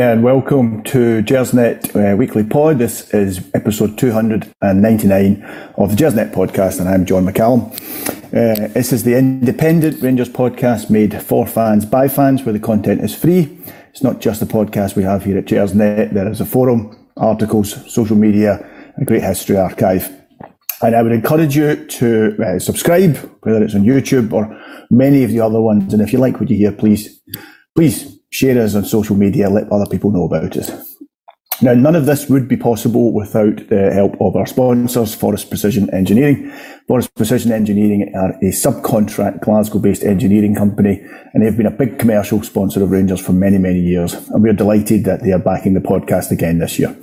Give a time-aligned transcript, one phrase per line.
[0.00, 2.78] and welcome to Gersnet uh, Weekly Pod.
[2.78, 5.42] This is episode 299
[5.76, 7.72] of the Gersnet podcast, and I'm John McCallum.
[8.26, 13.00] Uh, this is the independent Rangers podcast made for fans by fans, where the content
[13.00, 13.58] is free.
[13.90, 17.92] It's not just the podcast we have here at Gersnet, there is a forum, articles,
[17.92, 18.64] social media,
[18.98, 20.14] a great history archive.
[20.80, 25.30] And I would encourage you to uh, subscribe, whether it's on YouTube or many of
[25.30, 25.92] the other ones.
[25.92, 27.20] And if you like what you hear, please,
[27.74, 30.70] please share us on social media, let other people know about it.
[31.60, 35.92] Now, none of this would be possible without the help of our sponsors, Forrest Precision
[35.92, 36.52] Engineering.
[36.86, 41.04] Forrest Precision Engineering are a subcontract Glasgow-based engineering company,
[41.34, 44.14] and they've been a big commercial sponsor of Rangers for many, many years.
[44.14, 46.96] And we're delighted that they are backing the podcast again this year.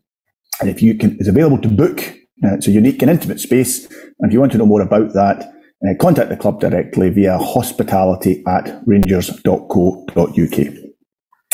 [0.59, 1.99] And if you can, it's available to book.
[2.43, 3.85] Uh, it's a unique and intimate space.
[4.19, 7.37] And if you want to know more about that, uh, contact the club directly via
[7.37, 10.73] hospitality at rangers.co.uk.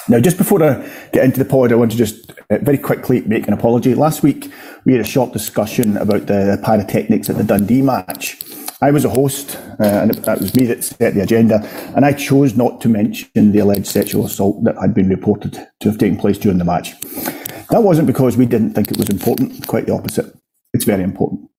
[0.07, 3.21] Now, just before I get into the pod, I want to just uh, very quickly
[3.21, 3.93] make an apology.
[3.93, 4.51] Last week,
[4.85, 8.38] we had a short discussion about the pyrotechnics at the Dundee match.
[8.81, 11.59] I was a host, uh, and it was me that set the agenda,
[11.95, 15.89] and I chose not to mention the alleged sexual assault that had been reported to
[15.89, 16.97] have taken place during the match.
[17.71, 20.33] That wasn't because we didn't think it was important, quite the opposite.
[20.73, 21.49] It's very important.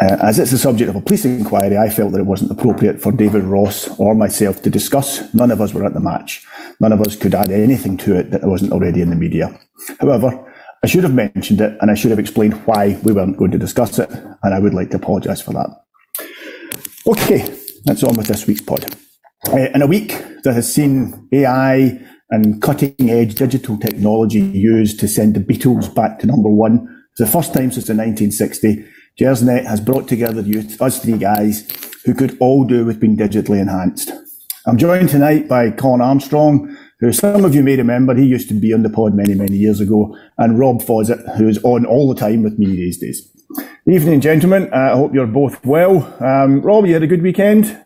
[0.00, 3.02] Uh, as it's the subject of a police inquiry, I felt that it wasn't appropriate
[3.02, 5.34] for David Ross or myself to discuss.
[5.34, 6.46] None of us were at the match.
[6.78, 9.58] None of us could add anything to it that wasn't already in the media.
[9.98, 10.54] However,
[10.84, 13.58] I should have mentioned it and I should have explained why we weren't going to
[13.58, 15.87] discuss it, and I would like to apologise for that.
[17.08, 17.38] Okay,
[17.86, 18.84] that's on with this week's pod.
[19.50, 20.08] Uh, in a week
[20.42, 21.98] that has seen AI
[22.28, 27.20] and cutting edge digital technology used to send the Beatles back to number one, it's
[27.20, 28.84] the first time since the 1960,
[29.18, 31.66] Gersnet has brought together youth, us three guys,
[32.04, 34.12] who could all do with being digitally enhanced.
[34.66, 38.54] I'm joined tonight by Colin Armstrong, who some of you may remember, he used to
[38.54, 42.08] be on the pod many, many years ago, and Rob Fawcett, who is on all
[42.08, 43.30] the time with me these days.
[43.86, 44.72] Evening, gentlemen.
[44.72, 46.14] I hope you're both well.
[46.22, 47.84] Um, Rob, you had a good weekend?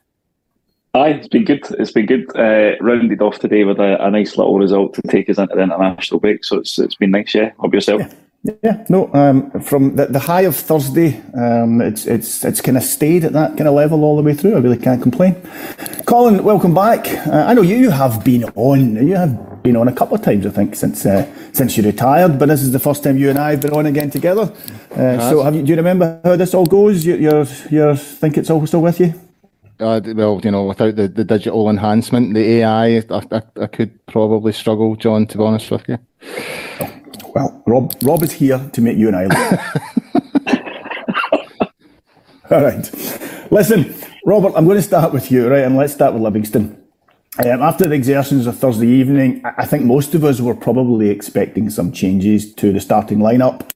[0.94, 1.64] Aye, it's been good.
[1.78, 2.36] It's been good.
[2.36, 5.62] Uh, rounded off today with a, a, nice little result to take us into the
[5.62, 6.44] international break.
[6.44, 7.34] So it's it's been nice.
[7.34, 8.02] Yeah, hope yourself.
[8.02, 8.12] Yeah,
[8.42, 8.84] yeah.
[8.88, 9.12] no.
[9.14, 13.32] Um, from the, the high of Thursday, um, it's it's it's kind of stayed at
[13.32, 14.56] that kind of level all the way through.
[14.56, 15.36] I really can't complain.
[16.06, 17.06] Colin, welcome back.
[17.26, 19.06] Uh, I know you have been on.
[19.06, 22.38] You have been on a couple of times, I think, since uh, since you retired.
[22.38, 24.52] But this is the first time you and I have been on again together.
[24.90, 27.06] Uh, so, you, do you remember how this all goes?
[27.06, 29.14] You you you think it's all still with you?
[29.78, 34.04] Uh, well, you know, without the, the digital enhancement, the AI, I, I, I could
[34.06, 35.26] probably struggle, John.
[35.26, 35.98] To be honest with you.
[37.34, 39.24] Well, Rob Rob is here to make you and I.
[42.50, 42.90] all right,
[43.50, 43.94] listen,
[44.26, 44.52] Robert.
[44.56, 45.64] I'm going to start with you, right?
[45.64, 46.78] And let's start with Livingston.
[47.38, 51.70] Um, after the exertions of Thursday evening, I think most of us were probably expecting
[51.70, 53.70] some changes to the starting lineup.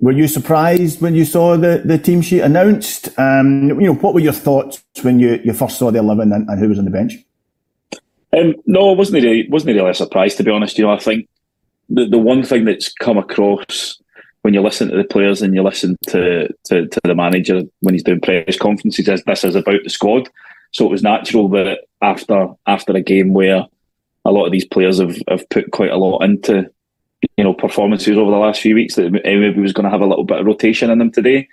[0.00, 3.08] Were you surprised when you saw the, the team sheet announced?
[3.18, 6.48] Um, you know, what were your thoughts when you, you first saw the eleven and,
[6.48, 7.14] and who was on the bench?
[8.36, 10.76] Um, no, wasn't really wasn't really surprised to be honest.
[10.76, 11.28] You know, I think
[11.88, 14.00] the the one thing that's come across
[14.46, 17.94] when you listen to the players and you listen to, to, to the manager when
[17.94, 20.28] he's doing press conferences is this is about the squad.
[20.70, 23.66] So it was natural that after after a game where
[24.24, 26.70] a lot of these players have, have put quite a lot into
[27.36, 30.06] you know performances over the last few weeks that maybe was going to have a
[30.06, 31.48] little bit of rotation in them today.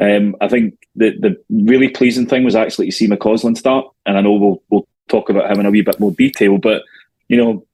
[0.00, 4.16] Um, I think the the really pleasing thing was actually to see McCausland start, and
[4.16, 6.82] I know we'll we'll talk about him in a wee bit more detail, but
[7.28, 7.66] you know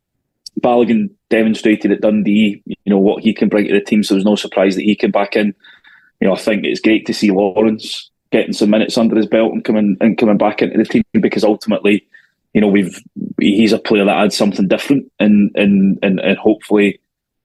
[0.61, 4.25] Balogun demonstrated at Dundee, you know what he can bring to the team, so there's
[4.25, 5.55] no surprise that he came back in.
[6.21, 9.53] You know, I think it's great to see Lawrence getting some minutes under his belt
[9.53, 12.07] and coming and coming back into the team because ultimately,
[12.55, 13.01] you know, we've
[13.41, 17.01] he's a player that adds something different and and and, and hopefully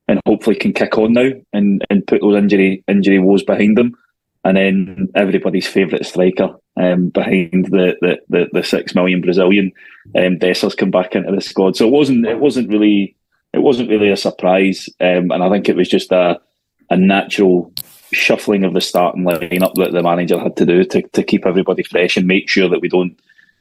[0.08, 3.96] and hopefully can kick on now and, and put those injury injury woes behind them.
[4.46, 9.72] And then everybody's favourite striker um, behind the, the, the, the, six million Brazilian
[10.16, 11.78] um, Dessers come back into the squad.
[11.78, 13.16] So it wasn't it wasn't really
[13.54, 16.42] it wasn't really a surprise, um, and I think it was just a
[16.90, 17.72] a natural
[18.12, 21.84] shuffling of the starting lineup that the manager had to do to, to keep everybody
[21.84, 23.20] fresh and make sure that we don't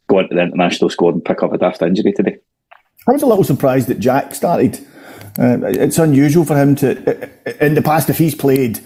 [0.09, 2.37] go into the international squad and pick up a daft injury today.
[3.09, 4.79] I was a little surprised that Jack started.
[5.39, 7.31] Uh, it's unusual for him to.
[7.65, 8.81] In the past, if he's played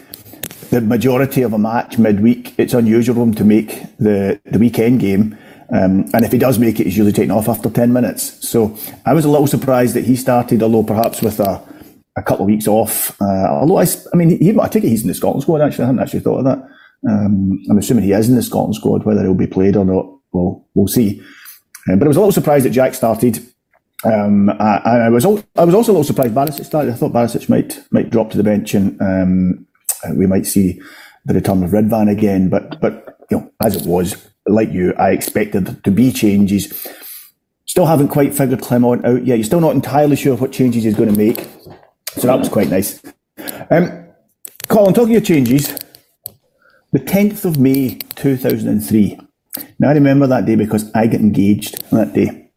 [0.71, 5.01] the majority of a match midweek, it's unusual for him to make the, the weekend
[5.01, 5.37] game.
[5.73, 8.49] Um, and if he does make it, he's usually taken off after 10 minutes.
[8.49, 11.63] So I was a little surprised that he started, although perhaps with a,
[12.17, 13.21] a couple of weeks off.
[13.21, 15.85] Uh, although I, I mean, he, I think he's in the Scotland squad, actually.
[15.85, 16.69] I hadn't actually thought of that.
[17.09, 20.07] Um, I'm assuming he is in the Scotland squad, whether he'll be played or not,
[20.33, 21.23] well, we'll see.
[21.89, 23.45] Um, but I was a little surprised that Jack started.
[24.05, 26.93] Um, I, I, was I was also a little surprised Barisic started.
[26.93, 29.67] I thought Barisic might might drop to the bench and um,
[30.15, 30.81] we might see
[31.25, 32.49] the return of Ridvan again.
[32.49, 36.87] But but you know, as it was, like you, I expected to be changes.
[37.65, 39.37] Still haven't quite figured Clement out yet.
[39.37, 41.49] You're still not entirely sure what changes he's going to make.
[42.17, 43.03] So that was quite nice.
[43.71, 44.07] Um,
[44.69, 45.77] Colin, talking of changes,
[46.93, 49.19] the 10th of May 2003.
[49.79, 52.51] Now I remember that day because I got engaged that day.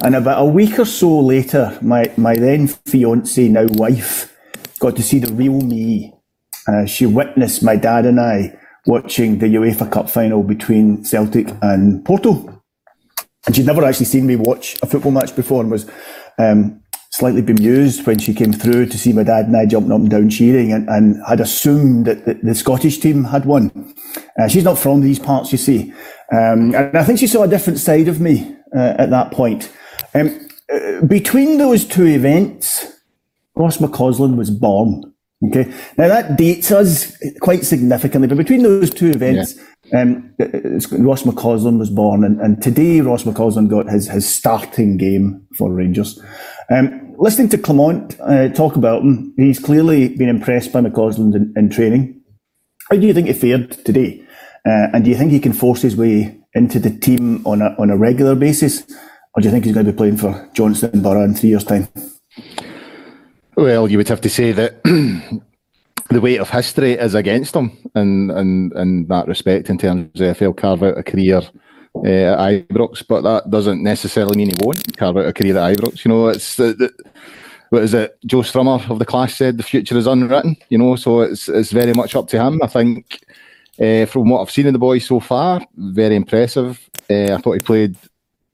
[0.00, 4.36] And about a week or so later, my, my then fiance, now wife,
[4.78, 6.14] got to see the real me.
[6.68, 12.04] Uh, she witnessed my dad and I watching the UEFA Cup final between Celtic and
[12.04, 12.62] Porto.
[13.46, 15.88] And she'd never actually seen me watch a football match before and was
[16.38, 20.00] um, slightly bemused when she came through to see my dad and I jumping up
[20.00, 23.94] and down cheering and, and had assumed that the, the Scottish team had won.
[24.38, 25.92] Uh, she's not from these parts, you see.
[26.32, 29.72] Um, and I think she saw a different side of me uh, at that point.
[30.14, 32.86] Um, uh, between those two events,
[33.54, 35.07] Ross McCausland was born.
[35.46, 39.54] Okay, now that dates us quite significantly, but between those two events,
[39.84, 40.00] yeah.
[40.00, 45.46] um, Ross McCausland was born, and, and today Ross McCausland got his, his starting game
[45.56, 46.20] for Rangers.
[46.70, 51.54] Um, listening to Clement uh, talk about him, he's clearly been impressed by McCausland in,
[51.56, 52.20] in training.
[52.90, 54.24] How do you think he fared today?
[54.66, 57.76] Uh, and do you think he can force his way into the team on a,
[57.78, 58.82] on a regular basis?
[59.34, 61.62] Or do you think he's going to be playing for Johnstone Burgh in three years'
[61.62, 61.86] time?
[63.58, 68.30] Well, you would have to say that the weight of history is against him in,
[68.30, 71.38] in, in that respect, in terms of if he'll carve out a career
[71.96, 75.76] uh, at Ibrox, but that doesn't necessarily mean he won't carve out a career at
[75.76, 76.04] Ibrox.
[76.04, 76.92] You know, it's the, the
[77.70, 78.16] what is it?
[78.26, 80.56] Joe Strummer of the Clash said the future is unwritten.
[80.68, 82.62] You know, so it's it's very much up to him.
[82.62, 83.26] I think
[83.80, 86.88] uh, from what I've seen of the boy so far, very impressive.
[87.10, 87.96] Uh, I thought he played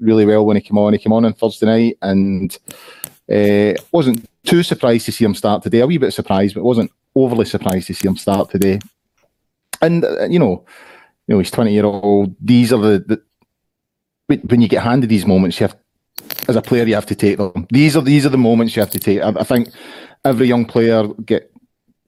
[0.00, 0.94] really well when he came on.
[0.94, 2.56] He came on on Thursday night and
[3.30, 5.80] uh, wasn't too surprised to see him start today.
[5.80, 8.78] A wee bit surprised, but wasn't overly surprised to see him start today.
[9.82, 10.64] And uh, you know,
[11.26, 12.34] you know, he's twenty year old.
[12.40, 13.22] These are the, the
[14.46, 15.76] when you get handed these moments, you have
[16.48, 17.66] as a player you have to take them.
[17.70, 19.20] These are these are the moments you have to take.
[19.20, 19.68] I, I think
[20.24, 21.50] every young player get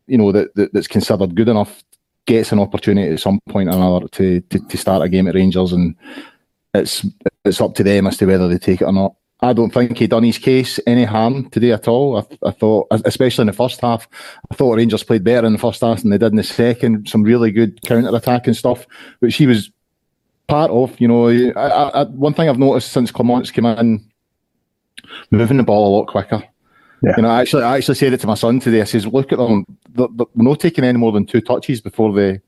[0.07, 1.83] you know that, that that's considered good enough
[2.27, 5.35] gets an opportunity at some point or another to, to, to start a game at
[5.35, 5.95] Rangers, and
[6.75, 7.07] it's
[7.45, 9.15] it's up to them as to whether they take it or not.
[9.47, 12.19] I don't think he done his case any harm today at all.
[12.19, 14.09] I, I, thought, especially in the first half,
[14.51, 17.09] I thought Rangers played better in the first half than they did in the second.
[17.09, 18.87] Some really good counter attacking stuff,
[19.21, 19.71] which he was
[20.49, 21.01] part of.
[21.01, 24.05] You know, I, one thing I've noticed since Clement's came in,
[25.31, 26.43] moving the ball a lot quicker.
[27.03, 27.15] Yeah.
[27.17, 28.81] You know, I actually, I actually said it to my son today.
[28.81, 32.13] I says, "Look at them; they're, they're not taking any more than two touches before
[32.13, 32.41] they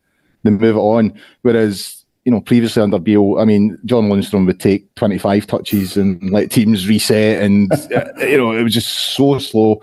[0.43, 1.98] they move it on." Whereas
[2.28, 6.50] you know, previously under Beale, I mean, John Lundstram would take 25 touches and let
[6.50, 9.80] teams reset, and uh, you know, it was just so slow.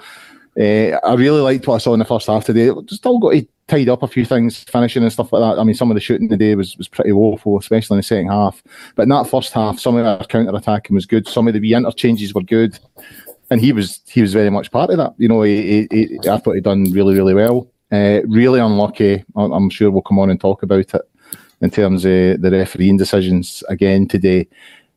[0.56, 2.70] Uh, I really liked what I saw in the first half today.
[2.90, 3.34] Still got
[3.68, 5.60] tidy up a few things, finishing and stuff like that.
[5.60, 8.28] I mean, some of the shooting today was, was pretty woeful, especially in the second
[8.28, 8.62] half.
[8.94, 11.28] But in that first half, some of our counter attacking was good.
[11.28, 12.78] Some of the wee interchanges were good,
[13.50, 15.16] and he was he was very much part of that.
[15.18, 17.72] You know, he, he, he I thought he'd done really really well.
[17.92, 19.26] Uh, really unlucky.
[19.36, 21.02] I'm sure we'll come on and talk about it
[21.62, 24.48] in terms of the refereeing decisions again today.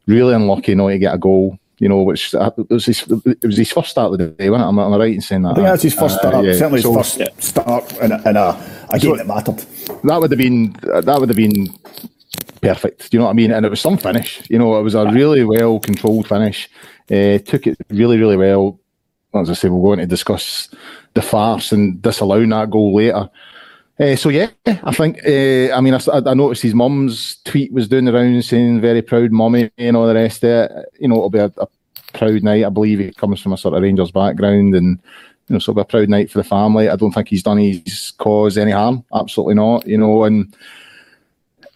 [0.06, 1.58] Really unlucky not to get a goal.
[1.80, 4.50] You know, which uh, it was his, it was his first start of the day,
[4.50, 4.68] wasn't it?
[4.68, 5.50] Am, am I right in saying that?
[5.50, 6.44] I think that's his first uh, start.
[6.44, 6.52] yeah.
[6.54, 7.28] Certainly his so, first yeah.
[7.38, 9.58] start in a, in a, a game so that mattered.
[10.02, 11.68] That would have been that would have been
[12.60, 13.10] perfect.
[13.10, 13.52] Do you know what I mean?
[13.52, 14.42] And it was some finish.
[14.50, 16.68] You know, it was a really well controlled finish.
[17.10, 18.80] Uh, took it really, really well.
[19.34, 20.68] As I say, we're going to discuss
[21.14, 23.30] the farce and disallowing that goal later.
[24.00, 27.88] Uh, so yeah, I think uh, I mean I, I, noticed his mum's tweet was
[27.88, 30.72] doing the rounds saying very proud mummy and all the rest of it.
[31.00, 31.66] You know, it'll be a, a,
[32.12, 32.64] proud night.
[32.64, 35.00] I believe he comes from a sort of Rangers background and
[35.48, 36.88] you know, so it'll be a proud night for the family.
[36.88, 39.04] I don't think he's done his cause any harm.
[39.12, 39.86] Absolutely not.
[39.86, 40.54] You know, and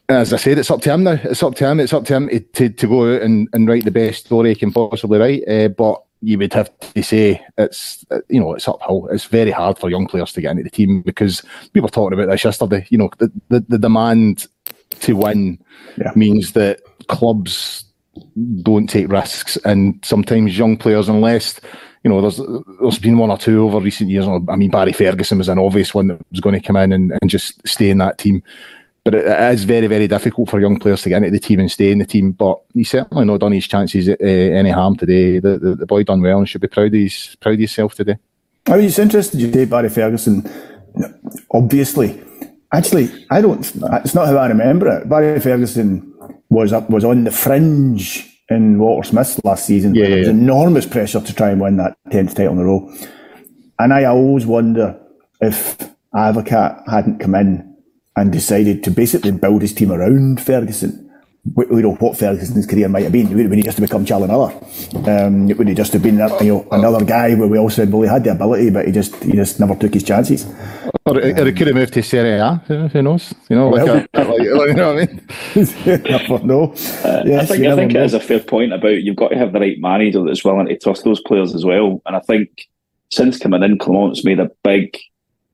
[0.08, 1.18] as I said, it's up to him now.
[1.24, 1.80] It's up to him.
[1.80, 4.50] It's up to him to, to, to go out and, and write the best story
[4.50, 5.48] he can possibly write.
[5.48, 9.08] Uh, but you would have to say it's you know it's uphill.
[9.10, 11.42] It's very hard for young players to get into the team because
[11.74, 12.86] we were talking about this yesterday.
[12.90, 14.46] You know, the the, the demand
[15.00, 15.58] to win
[15.96, 16.12] yeah.
[16.14, 17.84] means that clubs
[18.62, 21.60] don't take risks, and sometimes young players, unless
[22.04, 22.40] you know, there's
[22.80, 24.26] there's been one or two over recent years.
[24.26, 27.12] I mean, Barry Ferguson was an obvious one that was going to come in and,
[27.20, 28.42] and just stay in that team.
[29.04, 31.60] But it, it is very, very difficult for young players to get into the team
[31.60, 32.32] and stay in the team.
[32.32, 35.38] But he's certainly not done his chances uh, any harm today.
[35.38, 37.94] The, the, the, boy done well and should be proud of, his, proud of himself
[37.94, 38.16] today.
[38.66, 40.48] I mean, it's interesting you say Barry Ferguson.
[41.50, 42.22] Obviously,
[42.72, 43.60] actually, I don't.
[43.60, 45.08] It's not how I remember it.
[45.08, 46.14] Barry Ferguson
[46.48, 49.94] was up, was on the fringe in Walter Smith's last season.
[49.94, 52.64] Yeah, yeah, There was enormous pressure to try and win that tenth title in a
[52.64, 52.94] row,
[53.80, 55.00] and I always wonder
[55.40, 55.76] if
[56.14, 57.71] Advocaat hadn't come in
[58.16, 61.08] and decided to basically build his team around Ferguson.
[61.56, 63.26] We, we know what Ferguson's career might have been.
[63.34, 64.52] When he just to become Charlie Miller,
[65.08, 68.02] um, would he just have been you know, another guy where we all said, well,
[68.02, 70.46] he had the ability, but he just he just never took his chances.
[71.04, 72.54] Or, or he could have moved to Serie A.
[72.92, 73.34] Who knows?
[73.50, 74.06] You know, like, Well.
[74.14, 76.02] a, like you know what I mean?
[76.04, 76.72] never know.
[77.04, 78.00] Uh, Yes, I think I never think know.
[78.02, 80.68] it is a fair point about you've got to have the right manager that's willing
[80.68, 82.00] to trust those players as well.
[82.06, 82.68] And I think
[83.10, 84.96] since coming in, Clement's made a big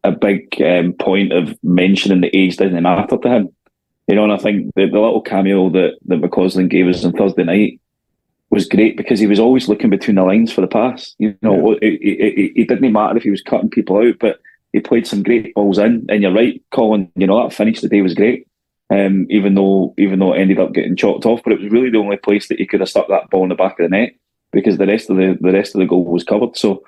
[0.04, 3.48] a big um, point of mentioning the age doesn't matter to him.
[4.06, 7.12] You know, and I think the, the little cameo that that McCausland gave us on
[7.12, 7.80] Thursday night
[8.50, 11.14] was great because he was always looking between the lines for the pass.
[11.18, 14.40] You know, it, it, it, it didn't matter if he was cutting people out, but
[14.72, 16.06] he played some great balls in.
[16.08, 17.12] And you're right, Colin.
[17.16, 18.46] You know that finish today was great.
[18.90, 21.90] Um, even though even though it ended up getting chopped off, but it was really
[21.90, 23.96] the only place that he could have stuck that ball in the back of the
[23.96, 24.14] net
[24.52, 26.56] because the rest of the the rest of the goal was covered.
[26.56, 26.82] So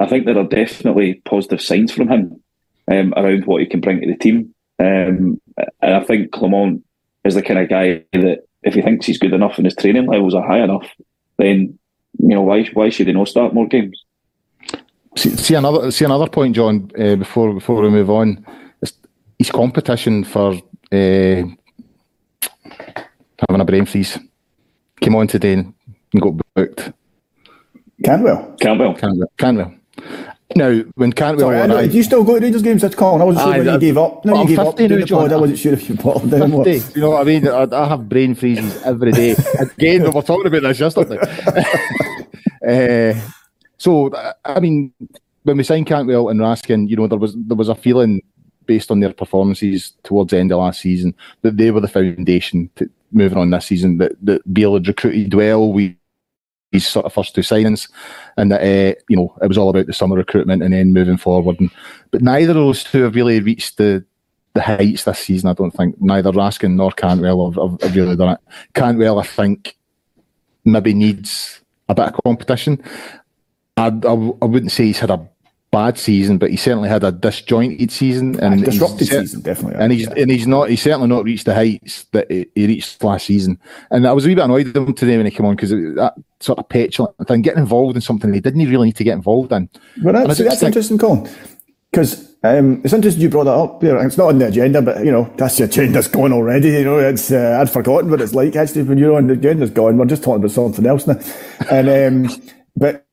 [0.00, 2.42] I think there are definitely positive signs from him
[2.90, 4.54] um, around what he can bring to the team.
[4.78, 5.40] Um,
[5.82, 6.82] and I think Clement
[7.24, 10.06] is the kind of guy that if he thinks he's good enough and his training
[10.06, 10.86] levels are high enough,
[11.38, 11.78] then
[12.18, 14.04] you know why why should he not start more games?
[15.16, 16.90] See, see another see another point, John.
[16.98, 18.44] Uh, before before we move on,
[18.82, 18.92] It's-
[19.38, 20.54] his competition for
[20.92, 21.42] uh,
[23.48, 24.18] having a brain freeze
[25.00, 25.74] came on today and
[26.20, 26.92] got booked.
[28.04, 28.56] Canwell.
[28.60, 28.94] Campbell.
[28.94, 29.28] Canwell.
[29.38, 29.74] Canwell.
[30.56, 32.82] Now, when Cantwell Sorry, I know, arrived, you still go to Rangers games?
[32.82, 33.20] That's Colin.
[33.20, 34.24] I wasn't sure Aye, when you that- gave up.
[34.24, 35.32] No, you gave up 50 doing now, the pod.
[35.32, 36.64] I wasn't sure if you bottled down more.
[36.64, 37.48] 50, you know what I mean?
[37.48, 39.36] I, I have brain freezes every day.
[39.58, 41.18] Again, we were talking about this yesterday.
[42.66, 43.20] uh,
[43.78, 44.10] so,
[44.44, 44.92] I mean,
[45.42, 48.22] when we signed Cantwell and Raskin, you know, there was there was a feeling
[48.66, 52.70] based on their performances towards the end of last season that they were the foundation
[52.76, 53.98] to moving on this season.
[53.98, 55.72] That that Beale had recruited well.
[55.72, 55.96] We
[56.74, 57.90] his sort of first two signings,
[58.36, 61.16] and that uh, you know it was all about the summer recruitment and then moving
[61.16, 61.58] forward.
[61.58, 61.70] And,
[62.10, 64.04] but neither of those two have really reached the
[64.54, 65.50] the heights this season.
[65.50, 68.40] I don't think neither Raskin nor Cantwell have, have, have really done it.
[68.74, 69.76] Cantwell, I think,
[70.64, 72.82] maybe needs a bit of competition.
[73.76, 74.12] I, I,
[74.42, 75.28] I wouldn't say he's had a
[75.74, 79.82] bad season, but he certainly had a disjointed season and he's Disrupted season, definitely.
[79.82, 80.14] and he's yeah.
[80.16, 83.58] and he's not he's certainly not reached the heights that he, he reached last season.
[83.90, 85.70] And I was a wee bit annoyed with him today when he came on because
[85.70, 89.14] that sort of petulant thing, getting involved in something he didn't really need to get
[89.14, 89.68] involved in.
[90.02, 91.28] Well, that's, that's think- interesting, Colin.
[91.90, 93.82] Because um, it's interesting you brought that up.
[93.82, 96.70] It's not on the agenda, but you know that's the agenda's gone already.
[96.70, 99.70] You know, it's uh, I'd forgotten what it's like actually when you're on the agenda's
[99.70, 99.96] gone.
[99.96, 101.20] We're just talking about something else now.
[101.70, 102.42] And um,
[102.76, 103.03] but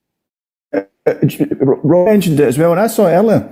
[0.73, 1.15] uh, uh,
[1.59, 3.51] Rob mentioned it as well, and I saw it earlier.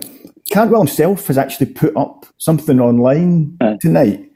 [0.52, 3.78] Cantwell himself has actually put up something online Aye.
[3.80, 4.32] tonight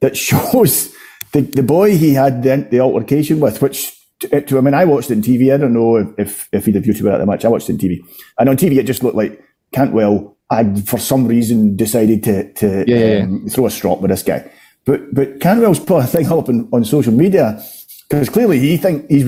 [0.00, 0.94] that shows
[1.32, 4.84] the, the boy he had the, the altercation with, which to, to I mean, I
[4.84, 5.52] watched it on TV.
[5.52, 7.44] I don't know if, if, he'd have viewed it that much.
[7.44, 8.00] I watched it on TV.
[8.38, 12.84] And on TV, it just looked like Cantwell had, for some reason, decided to, to
[12.86, 14.50] Yeah, yeah, um, throw a strop with this guy.
[14.84, 17.62] But but Cantwell's put a thing up on, on social media
[18.08, 19.24] because clearly he think he's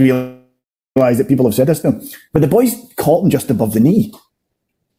[0.96, 2.08] realised that people have said this to him.
[2.32, 4.12] But the boy's caught him just above the knee.
[4.14, 4.18] I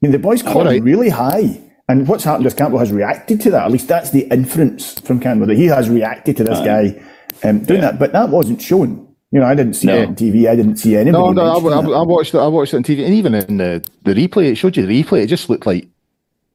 [0.01, 0.77] mean, the boy's caught Alright.
[0.77, 1.61] him really high.
[1.89, 3.65] And what's happened is Campbell has reacted to that.
[3.65, 7.01] At least that's the inference from Campbell that he has reacted to this guy
[7.43, 7.97] um, doing that.
[7.97, 9.05] But that wasn't shown.
[9.31, 9.95] You know, I didn't see No.
[9.97, 10.47] it on TV.
[10.47, 11.11] I didn't see anybody.
[11.11, 11.99] No, no, I, I.
[11.99, 12.37] I watched it.
[12.37, 15.03] I watched it on TV, and even in the, the replay, it showed you the
[15.03, 15.23] replay.
[15.23, 15.87] It just looked like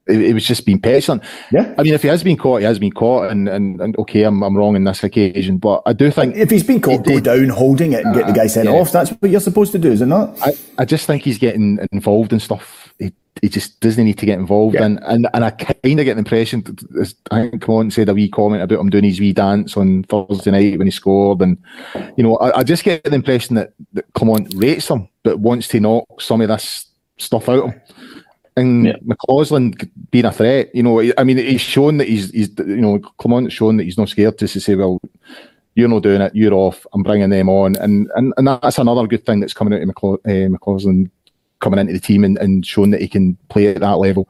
[0.07, 1.23] it, it was just being petulant.
[1.51, 1.75] Yeah.
[1.79, 4.23] I mean, if he has been caught, he has been caught, and and, and okay,
[4.23, 7.21] I'm I'm wrong in this occasion, but I do think If he's been caught, go
[7.21, 8.75] down holding it and get the guy sent yeah.
[8.75, 8.93] off.
[8.93, 10.37] That's what you're supposed to do, is it not?
[10.41, 14.27] I, I just think he's getting involved in stuff he, he just doesn't need to
[14.27, 14.87] get involved Yeah.
[14.87, 14.99] in.
[14.99, 16.65] And and I kind of get the impression,
[17.31, 20.51] I think Colin said a wee comment about him doing his wee dance on Thursday
[20.51, 21.41] night when he scored.
[21.41, 21.59] And,
[22.17, 25.69] you know, I, I just get the impression that, that Clement rates him, but wants
[25.69, 26.87] to knock some of this
[27.19, 27.81] stuff out of him.
[28.57, 28.97] And Yeah.
[29.07, 32.99] McCausland being a threat, you know, I mean, he's shown that he's, he's you know,
[33.19, 35.01] Clement's shown that he's not scared to say, well,
[35.75, 37.77] you're not doing it, you're off, I'm bringing them on.
[37.77, 41.11] And and, and that's another good thing that's coming out of uh, McCausland
[41.61, 44.29] coming into the team and, and showing that he can play at that level.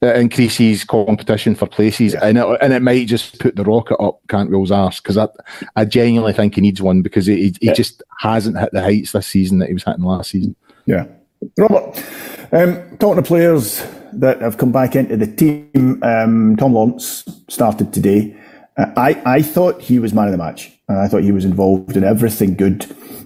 [0.00, 4.18] It increases competition for places, and it, and it might just put the rocket up
[4.28, 5.28] Cantwell's arse because I,
[5.76, 7.72] I genuinely think he needs one because he, he Yeah.
[7.74, 10.56] just hasn't hit the heights this season that he was hitting last season.
[10.86, 11.04] Yeah.
[11.58, 12.04] Robert,
[12.52, 17.92] um, talking to players that have come back into the team, um, Tom Lawrence started
[17.92, 18.36] today.
[18.76, 20.72] I, I thought he was man of the match.
[20.88, 22.84] And I thought he was involved in everything good.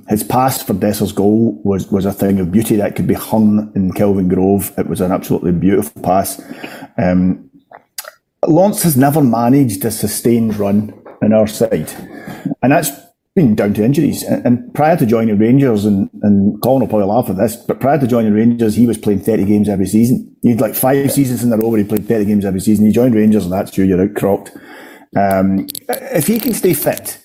[0.08, 3.72] His pass for Desser's goal was, was a thing of beauty that could be hung
[3.74, 4.78] in Kelvingrove.
[4.78, 6.40] It was an absolutely beautiful pass.
[6.96, 7.50] Um,
[8.46, 11.90] Lawrence has never managed a sustained run in our side.
[12.62, 12.90] And that's
[13.36, 14.22] been down to injuries.
[14.24, 17.78] And, and prior to joining Rangers, and, and Colin will probably laugh at this, but
[17.78, 20.34] prior to joining Rangers, he was playing 30 games every season.
[20.42, 22.86] He'd like five seasons in a row where he played 30 games every season.
[22.86, 24.56] He joined Rangers, and that's true, you're outcropped.
[25.14, 27.18] Um, if he can stay fit,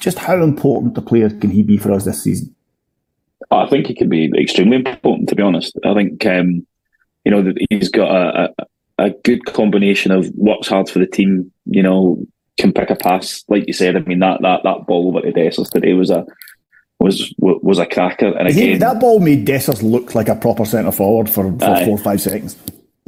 [0.00, 2.54] just how important a player can he be for us this season?
[3.50, 5.78] I think he can be extremely important, to be honest.
[5.84, 6.66] I think, um,
[7.24, 11.06] you know, that he's got a, a, a good combination of works hard for the
[11.06, 12.26] team, you know,
[12.58, 13.96] can pick a pass, like you said.
[13.96, 16.26] I mean that that that ball over to Dessers today was a
[16.98, 18.36] was was a cracker.
[18.36, 21.84] And again, he, that ball made Dessers look like a proper centre forward for, for
[21.84, 22.56] four or five seconds.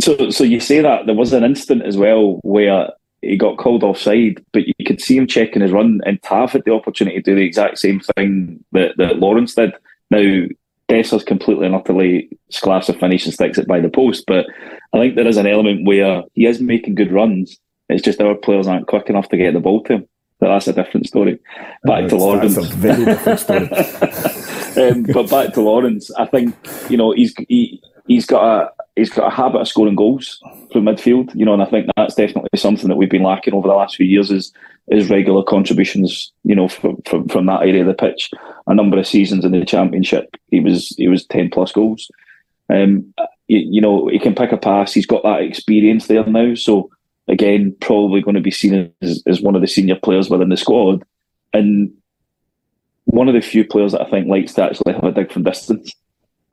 [0.01, 2.91] So so you say that there was an instant as well where
[3.23, 6.65] he got called offside, but you could see him checking his run, and Tav had
[6.65, 9.75] the opportunity to do the exact same thing that, that Lawrence did.
[10.11, 10.47] Now
[10.89, 14.47] Dessers completely and utterly sclaffs a finish and sticks it by the post, but
[14.93, 17.59] I think there is an element where he is making good runs
[17.91, 20.09] it's just our players aren't quick enough to get the ball to him.
[20.39, 21.39] But that's a different story.
[21.85, 22.57] Back to Lawrence.
[22.57, 23.69] That's a very different story.
[24.91, 26.55] um, but back to Lawrence, I think
[26.89, 30.43] you know he's he, he's got a he's got a habit of scoring goals
[30.73, 31.35] from midfield.
[31.35, 33.97] You know, and I think that's definitely something that we've been lacking over the last
[33.97, 34.51] few years is
[34.89, 36.33] is regular contributions.
[36.43, 38.31] You know, from from, from that area of the pitch.
[38.67, 42.11] A number of seasons in the championship, he was he was ten plus goals.
[42.73, 43.13] Um,
[43.49, 44.95] you, you know, he can pick a pass.
[44.95, 46.89] He's got that experience there now, so
[47.31, 50.57] again, probably going to be seen as, as one of the senior players within the
[50.57, 51.05] squad.
[51.53, 51.93] And
[53.05, 55.45] one of the few players that I think likes to actually have a dig from
[55.45, 55.93] distance.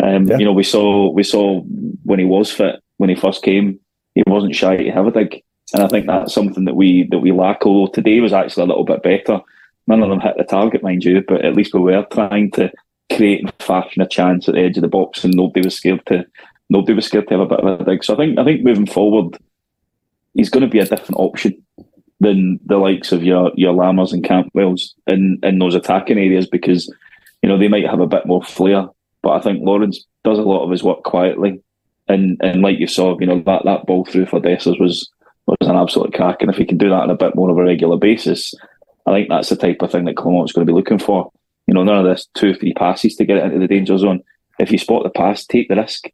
[0.02, 0.38] Um, yeah.
[0.38, 1.62] You know, we saw we saw
[2.04, 3.80] when he was fit, when he first came,
[4.16, 7.20] he wasn't shy to have a dig, and I think that's something that we that
[7.20, 7.66] we lack.
[7.66, 9.42] Although today was actually a little bit better.
[9.88, 12.72] None of them hit the target, mind you, but at least we were trying to
[13.16, 16.06] create and fashion a chance at the edge of the box, and nobody was scared
[16.08, 16.26] to
[16.70, 18.04] nobody was scared to have a bit of a dig.
[18.04, 19.38] So I think I think moving forward,
[20.38, 21.62] he's going to be a different option
[22.22, 26.88] than the likes of your your Lammers and Campbells in in those attacking areas because
[27.42, 28.88] you know they might have a bit more flair.
[29.22, 31.62] But I think Lawrence does a lot of his work quietly,
[32.08, 35.12] and and like you saw, you know that that ball through for Dessers was
[35.48, 36.42] was an absolute crack.
[36.42, 38.54] And if he can do that on a bit more of a regular basis,
[39.06, 41.32] I think that's the type of thing that Clement's going to be looking for.
[41.68, 43.98] You know, none of this two or three passes to get it into the danger
[43.98, 44.22] zone.
[44.60, 46.10] If you spot the pass, take the risk.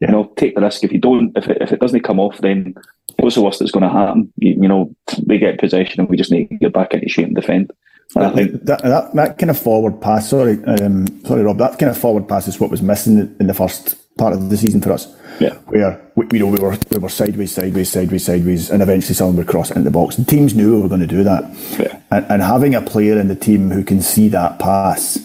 [0.00, 0.08] Yeah.
[0.08, 0.84] You know, take the risk.
[0.84, 2.74] If you don't, if it, if it doesn't come off, then
[3.18, 4.32] what's the worst that's going to happen?
[4.36, 7.26] You, you, know, we get possession and we just need to get back into shape
[7.26, 7.72] and defend.
[8.14, 10.30] And I think that, that, that kind of forward pass.
[10.30, 11.58] Sorry, um, sorry, Rob.
[11.58, 14.56] That kind of forward pass is what was missing in the first part of the
[14.56, 15.12] season for us.
[15.40, 19.14] Yeah, where we, you know we were we were sideways, sideways, sideways, sideways, and eventually
[19.14, 20.16] someone would cross into the box.
[20.16, 21.44] And teams knew we were going to do that.
[21.78, 22.00] Yeah.
[22.10, 25.18] And, and having a player in the team who can see that pass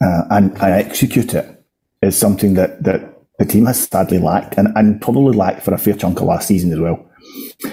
[0.00, 1.64] uh, and, and execute it
[2.00, 5.78] is something that that the team has sadly lacked, and, and probably lacked for a
[5.78, 7.08] fair chunk of last season as well.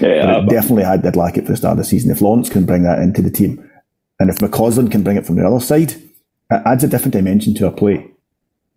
[0.00, 2.10] Yeah, definitely had did lack it for the start of the season.
[2.10, 3.68] If Lawrence can bring that into the team,
[4.18, 7.54] and if McCausland can bring it from the other side, it adds a different dimension
[7.54, 8.06] to our play.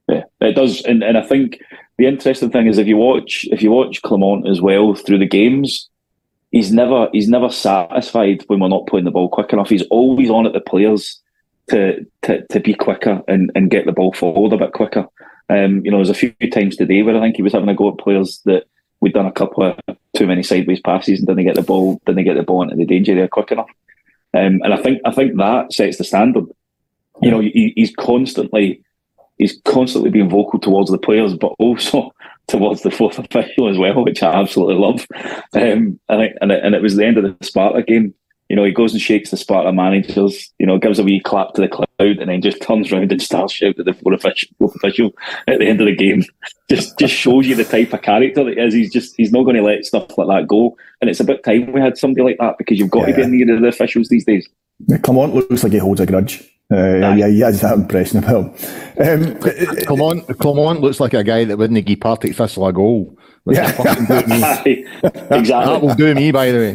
[0.09, 1.59] Yeah, it does, and and I think
[1.97, 5.27] the interesting thing is if you watch if you watch Clement as well through the
[5.27, 5.89] games,
[6.51, 9.69] he's never he's never satisfied when we're not playing the ball quick enough.
[9.69, 11.21] He's always on at the players
[11.69, 15.07] to to, to be quicker and, and get the ball forward a bit quicker.
[15.53, 17.75] Um, you know, there's a few times today where I think he was having a
[17.75, 18.65] go at players that
[19.01, 22.23] we'd done a couple of too many sideways passes and didn't get the ball, didn't
[22.23, 23.69] get the ball into the danger area quick enough.
[24.33, 26.45] Um, and I think I think that sets the standard.
[27.21, 28.81] You know, he, he's constantly
[29.37, 32.13] he's constantly being vocal towards the players, but also
[32.47, 35.05] towards the fourth official as well, which I absolutely love.
[35.53, 38.15] Um, and, I, and, it, and it was the end of the Sparta game
[38.53, 41.55] you know, he goes and shakes the Sparta managers, you know, gives a wee clap
[41.55, 44.47] to the crowd and then just turns around and starts shouting at the fourth official,
[44.61, 45.11] official
[45.47, 46.23] at the end of the game.
[46.69, 48.73] Just just shows you the type of character that he is.
[48.73, 50.77] He's just he's not going to let stuff like that go.
[51.01, 53.07] And it's about time we had somebody like that because you've got yeah.
[53.07, 54.47] to be in the ear of the officials these days.
[55.01, 56.41] Clement looks like he holds a grudge.
[56.71, 58.57] Uh, yeah, he has that impression about
[58.97, 59.33] him.
[59.35, 59.39] Um,
[59.85, 63.69] Clement, Clement looks like a guy that wouldn't give Partick Thistle a goal yeah.
[64.23, 64.85] exactly.
[65.31, 66.73] That will do me, by the way.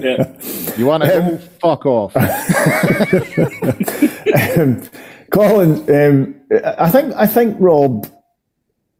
[0.00, 0.76] Yeah.
[0.76, 1.38] You want to um?
[1.60, 2.16] Fuck off.
[4.56, 4.82] um,
[5.30, 6.34] Colin, um,
[6.78, 8.06] I think I think Rob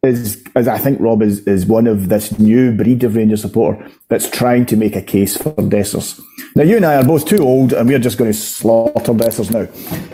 [0.03, 3.89] is, as I think Rob is, is one of this new breed of Ranger supporter
[4.09, 6.21] that's trying to make a case for Dessers.
[6.55, 9.51] Now, you and I are both too old, and we're just going to slaughter Dessers
[9.51, 9.67] now.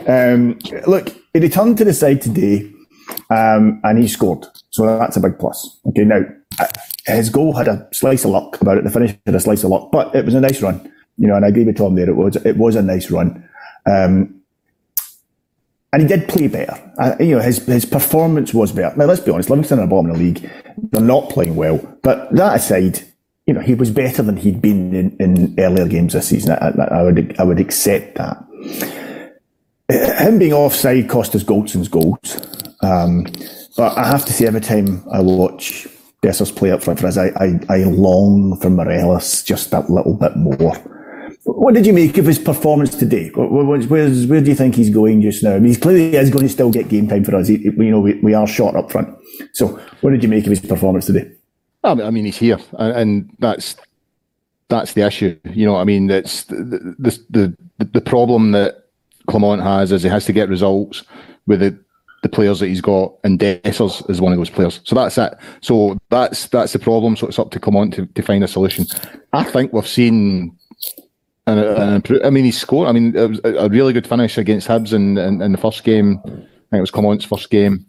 [0.08, 2.72] Um, look, he returned to the side today,
[3.30, 5.80] um, and he scored, so that's a big plus.
[5.88, 6.22] Okay, now
[7.06, 8.84] his goal had a slice of luck about it.
[8.84, 10.92] The finish had a slice of luck, but it was a nice run.
[11.18, 12.10] You know, and I agree with Tom there.
[12.10, 13.48] It was it was a nice run.
[13.86, 14.42] Um,
[15.92, 16.92] and he did play better.
[16.98, 18.96] Uh, you know, his his performance was better.
[18.98, 20.50] Now, let's be honest, Livingston are bottom of the league.
[20.92, 21.78] They're not playing well.
[22.02, 23.02] But that aside,
[23.46, 26.58] you know, he was better than he'd been in, in earlier games this season.
[26.60, 28.44] I, I, would I would accept that.
[29.90, 32.40] Him being offside cost us Goldson's goals.
[32.82, 33.26] Um,
[33.78, 35.88] but I have to say, every time I watch
[36.24, 40.14] Dessers play up front for us, I, I, I long for Morelos just that little
[40.14, 40.76] bit more.
[41.44, 43.30] What did you make of his performance today?
[43.32, 45.56] Where, where, do you think he's going just now?
[45.56, 47.50] I mean, he's clearly is going to still get game time for us.
[47.50, 49.14] He, you know, we, we are short up front.
[49.52, 49.68] So,
[50.00, 51.30] what did you make of his performance today?
[51.84, 53.76] I mean, he's here, and that's
[54.70, 55.38] that's the issue.
[55.44, 58.86] You know, I mean, that's the the the, the problem that
[59.28, 61.04] Clement has is he has to get results
[61.46, 61.78] with the
[62.24, 64.80] the players that he's got, and Dessers is one of those players.
[64.84, 65.36] So that's it.
[65.62, 67.16] So that's that's the problem.
[67.16, 68.86] So it's up to Clement to, to find a solution.
[69.34, 70.58] I think we've seen
[71.46, 72.88] and, and I mean, he scored.
[72.88, 75.84] I mean, it was a really good finish against Hibs in, in, in the first
[75.84, 76.22] game.
[76.26, 77.86] I think it was Clement's first game.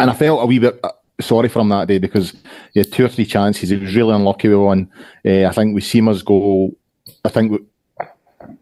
[0.00, 0.90] And I felt a wee bit uh,
[1.20, 2.34] sorry for him that day because
[2.74, 3.70] he had two or three chances.
[3.70, 4.90] He was really unlucky with one.
[5.24, 6.76] Uh, I think with Sima's goal,
[7.24, 7.62] I think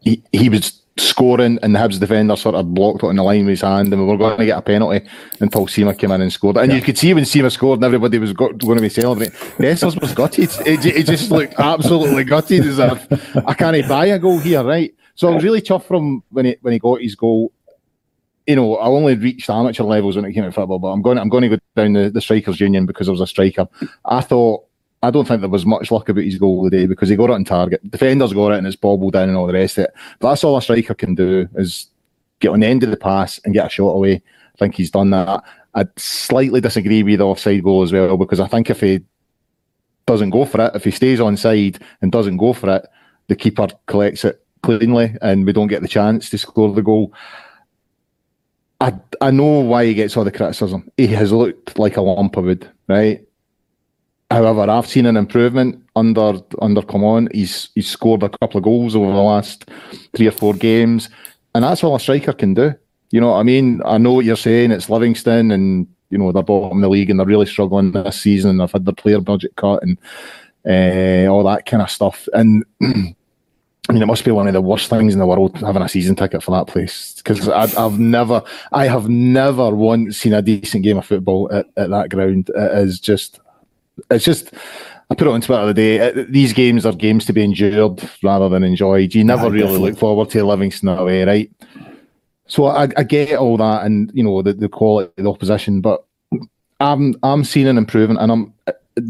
[0.00, 3.40] he, he was scoring and the Hibs defender sort of blocked it on the line
[3.40, 5.06] with his hand and we were going to get a penalty
[5.40, 6.76] until Sima came in and scored And yeah.
[6.76, 9.34] you could see when Sima scored and everybody was going to be celebrating.
[9.58, 10.50] Dessers was gutted.
[10.66, 14.94] It, it, just looked absolutely gutted as if I can't buy a goal here, right?
[15.14, 17.52] So I was really tough from when he when he got his goal.
[18.46, 21.18] You know, I only reached amateur levels when it came to football, but I'm going
[21.18, 23.66] I'm going to go down the, the strikers union because I was a striker.
[24.04, 24.67] I thought
[25.02, 27.34] I don't think there was much luck about his goal today because he got it
[27.34, 27.88] on target.
[27.88, 29.94] Defenders got it and it's bobbled in and all the rest of it.
[30.18, 31.86] But that's all a striker can do is
[32.40, 34.14] get on the end of the pass and get a shot away.
[34.14, 35.44] I think he's done that.
[35.74, 39.00] I slightly disagree with the offside goal as well because I think if he
[40.06, 42.86] doesn't go for it, if he stays on side and doesn't go for it,
[43.28, 47.12] the keeper collects it cleanly and we don't get the chance to score the goal.
[48.80, 50.90] I I know why he gets all the criticism.
[50.96, 53.27] He has looked like a lump of wood, right?
[54.30, 57.34] However, I've seen an improvement under under Clement.
[57.34, 59.70] He's he's scored a couple of goals over the last
[60.14, 61.08] three or four games,
[61.54, 62.74] and that's all a striker can do.
[63.10, 63.80] You know what I mean?
[63.86, 64.70] I know what you're saying.
[64.70, 68.20] It's Livingston, and you know they're bottom of the league, and they're really struggling this
[68.20, 69.98] season, and they've had their player budget cut and
[70.68, 72.28] uh, all that kind of stuff.
[72.34, 72.64] And
[73.88, 75.88] I mean, it must be one of the worst things in the world having a
[75.88, 80.84] season ticket for that place because I've never, I have never once seen a decent
[80.84, 82.50] game of football at, at that ground.
[82.54, 83.40] It is just
[84.10, 84.52] it's just
[85.10, 86.00] I put it on Twitter the day.
[86.00, 89.14] Uh, these games are games to be endured rather than enjoyed.
[89.14, 89.90] You never yeah, really definitely.
[89.90, 91.50] look forward to a Livingston away, right?
[92.46, 95.80] So I, I, get all that, and you know the, the quality of the opposition,
[95.80, 96.04] but
[96.80, 98.54] I'm I'm seeing an improvement, and I'm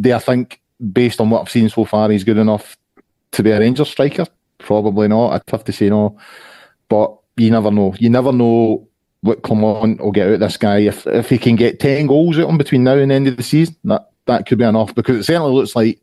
[0.01, 0.61] do I think
[0.92, 2.77] based on what I've seen so far, he's good enough
[3.33, 4.27] to be a Rangers striker.
[4.59, 5.31] Probably not.
[5.31, 6.18] I'd have to say no,
[6.88, 7.94] but you never know.
[7.98, 8.88] You never know
[9.20, 10.79] what Clement will get out this guy.
[10.79, 13.37] If if he can get ten goals out him between now and the end of
[13.37, 16.00] the season, that that could be enough because it certainly looks like,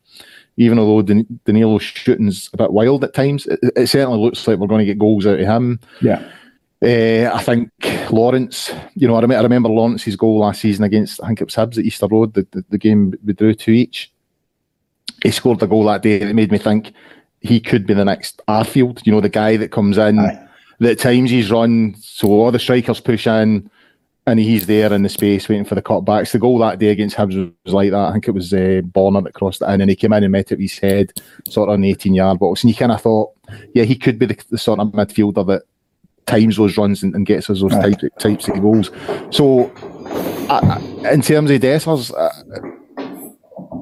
[0.58, 4.60] even although Dan- Danilo's shooting's a bit wild at times, it, it, certainly looks like
[4.60, 5.80] we're going to get goals out of him.
[6.02, 6.30] Yeah.
[6.84, 7.72] Uh, I think
[8.12, 11.46] Lawrence, you know, I, rem- I, remember Lawrence's goal last season against, I think it
[11.46, 14.12] was Hibs at Easter Road, the, the, the game we drew two each.
[15.24, 16.94] He scored a goal that day that made me think
[17.40, 20.48] he could be the next Arfield, you know, the guy that comes in, Aye.
[20.80, 23.70] that times he's run, so all the strikers push in,
[24.28, 26.32] and he's there in the space waiting for the cutbacks.
[26.32, 28.10] The goal that day against Hibs was like that.
[28.10, 30.32] I think it was uh, Borna that crossed it in, and he came in and
[30.32, 31.14] met it with his head,
[31.48, 32.64] sort of the 18 yard box.
[32.64, 33.32] And you kind of thought,
[33.74, 35.64] yeah, he could be the, the, sort of midfielder that
[36.26, 38.90] times those runs and, and gets us those types, types of goals.
[39.30, 39.72] So,
[40.50, 40.80] uh,
[41.12, 42.76] in terms of Dessers, uh,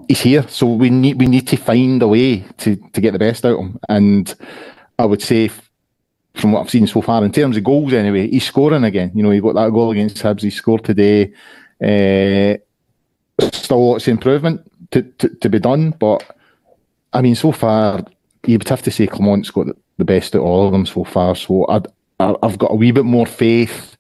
[0.09, 0.45] he's here.
[0.49, 3.53] So we need we need to find a way to, to get the best out
[3.53, 3.79] of him.
[3.87, 4.35] And
[4.99, 5.49] I would say
[6.35, 7.93] from what I've seen so far in terms of goals.
[7.93, 9.11] Anyway, he's scoring again.
[9.13, 10.41] You know, he got that goal against Hibs.
[10.41, 11.33] He scored today.
[11.81, 12.57] Uh,
[13.51, 16.37] still lots of improvement to, to, to, be done, but
[17.11, 18.03] I mean, so far
[18.45, 19.67] you would have to say Clement's got
[19.97, 21.35] the best of all of them so far.
[21.35, 21.81] So i
[22.19, 23.97] have got a wee bit more faith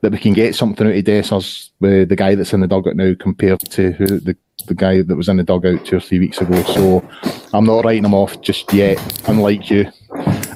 [0.00, 2.96] that we can get something out of Dessers with the guy that's in the dugout
[2.96, 6.18] now compared to who the the guy that was in the dugout two or three
[6.18, 6.62] weeks ago.
[6.62, 7.08] So
[7.52, 9.90] I'm not writing him off just yet, unlike you.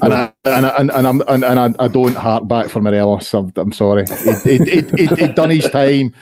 [0.03, 2.81] And I, and, I, and, and, I'm, and, and I, I, don't hark back for
[2.81, 3.33] Morelos.
[3.33, 4.05] I'm, I'm sorry.
[4.09, 6.13] It, done his time.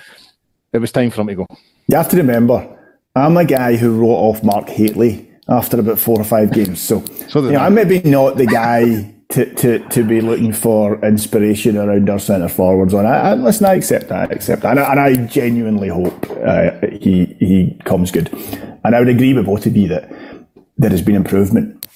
[0.73, 1.47] It was time for him to go.
[1.88, 2.79] You have to remember,
[3.16, 6.81] I'm a guy who wrote off Mark Hateley after about four or five games.
[6.81, 11.03] So, so you know, I'm maybe not the guy to, to, to be looking for
[11.05, 12.92] inspiration around our centre forwards.
[12.92, 14.31] And I, I, listen, I accept that.
[14.31, 14.73] I accept that.
[14.73, 18.31] And I, and I genuinely hope uh, he he comes good.
[18.85, 20.12] And I would agree with both of you that
[20.77, 21.87] there has been improvement.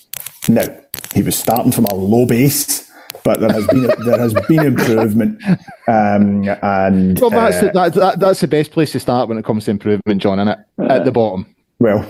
[0.49, 0.67] Now,
[1.15, 2.87] he was starting from a low base
[3.27, 5.43] but there has been there has been improvement.
[5.89, 9.45] Um, and well, that's uh, that, that, that's the best place to start when it
[9.45, 10.39] comes to improvement, John.
[10.39, 10.91] Isn't it?
[10.91, 11.56] At the bottom.
[11.79, 12.09] Well,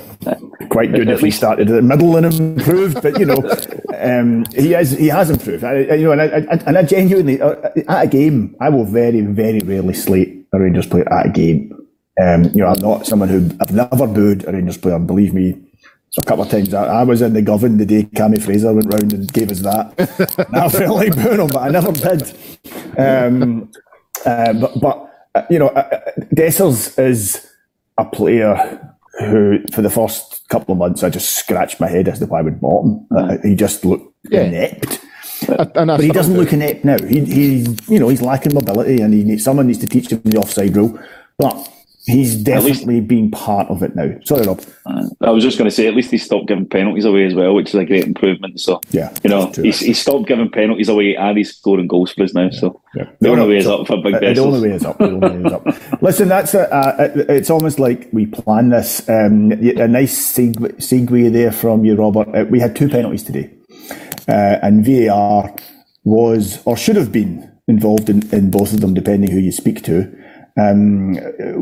[0.71, 3.43] quite good if he started at the middle and improved, but you know,
[3.99, 5.65] um, he has he has improved.
[5.65, 7.55] I, you know, and I, I, and I genuinely uh,
[7.89, 11.73] at a game, I will very very rarely slate a Rangers player at a game.
[12.23, 15.01] Um, you know, I'm not someone who I've never booed a Rangers player.
[15.01, 15.61] Believe me,
[16.11, 18.73] so a couple of times I, I, was in the Govan the day Cammy Fraser
[18.73, 20.49] went round and gave us that.
[20.55, 22.23] I felt like booing him, but I never did.
[22.97, 23.71] Um,
[24.25, 27.47] uh, but, but uh, you know, uh, uh, Dessers is
[27.99, 28.86] a player
[29.21, 32.43] who, for the first couple of months, I just scratched my head as to why
[32.43, 33.07] we'd bought him.
[33.17, 34.43] Uh, he just looked yeah.
[34.43, 35.01] inept.
[35.47, 36.99] but he doesn't look inept now.
[36.99, 40.21] He, he, you know, he's lacking mobility, and he needs, someone needs to teach him
[40.25, 40.99] the offside rule.
[41.39, 41.69] But
[42.07, 44.15] He's definitely least, been part of it now.
[44.25, 44.63] Sorry, Rob.
[45.21, 47.53] I was just going to say, at least he stopped giving penalties away as well,
[47.53, 48.61] which is a great improvement.
[48.61, 52.23] So, yeah, you know, he's, he stopped giving penalties away and he's scoring goals for
[52.23, 52.51] us now.
[52.51, 53.11] So, yeah.
[53.21, 54.99] the, only way is up for Big uh, The only way is up.
[54.99, 56.03] The only way is up.
[56.03, 59.09] Listen, that's a, uh, it's almost like we planned this.
[59.09, 62.29] Um, a nice segue, segue there from you, Robert.
[62.29, 63.53] Uh, we had two penalties today,
[64.29, 65.57] uh, and VAR
[66.05, 69.83] was or should have been involved in, in both of them, depending who you speak
[69.83, 70.17] to.
[70.59, 71.17] Um,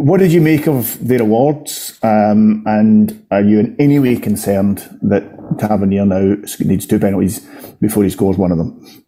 [0.05, 1.99] what did you make of their awards?
[2.03, 5.25] Um, and are you in any way concerned that
[5.59, 7.41] Tavernier now needs two penalties
[7.81, 9.05] before he scores one of them?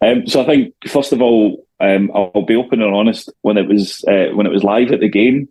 [0.00, 3.30] Um, so I think first of all, um, I'll be open and honest.
[3.42, 5.48] When it was uh, when it was live at the game,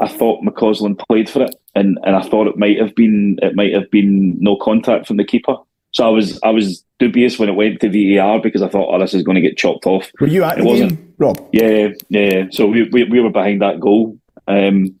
[0.00, 3.54] I thought McCausland played for it, and, and I thought it might have been it
[3.54, 5.56] might have been no contact from the keeper.
[5.92, 8.98] So I was I was dubious when it went to VAR because I thought, oh,
[8.98, 10.10] this is going to get chopped off.
[10.20, 11.48] Were you at it wasn't, game, Rob?
[11.52, 12.44] Yeah, yeah.
[12.50, 14.18] So we, we, we were behind that goal.
[14.46, 14.94] Um,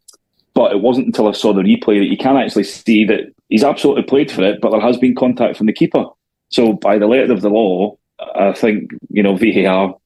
[0.54, 3.64] but it wasn't until I saw the replay that you can actually see that he's
[3.64, 6.04] absolutely played for it, but there has been contact from the keeper.
[6.48, 7.96] So by the letter of the law,
[8.34, 9.96] I think, you know, VAR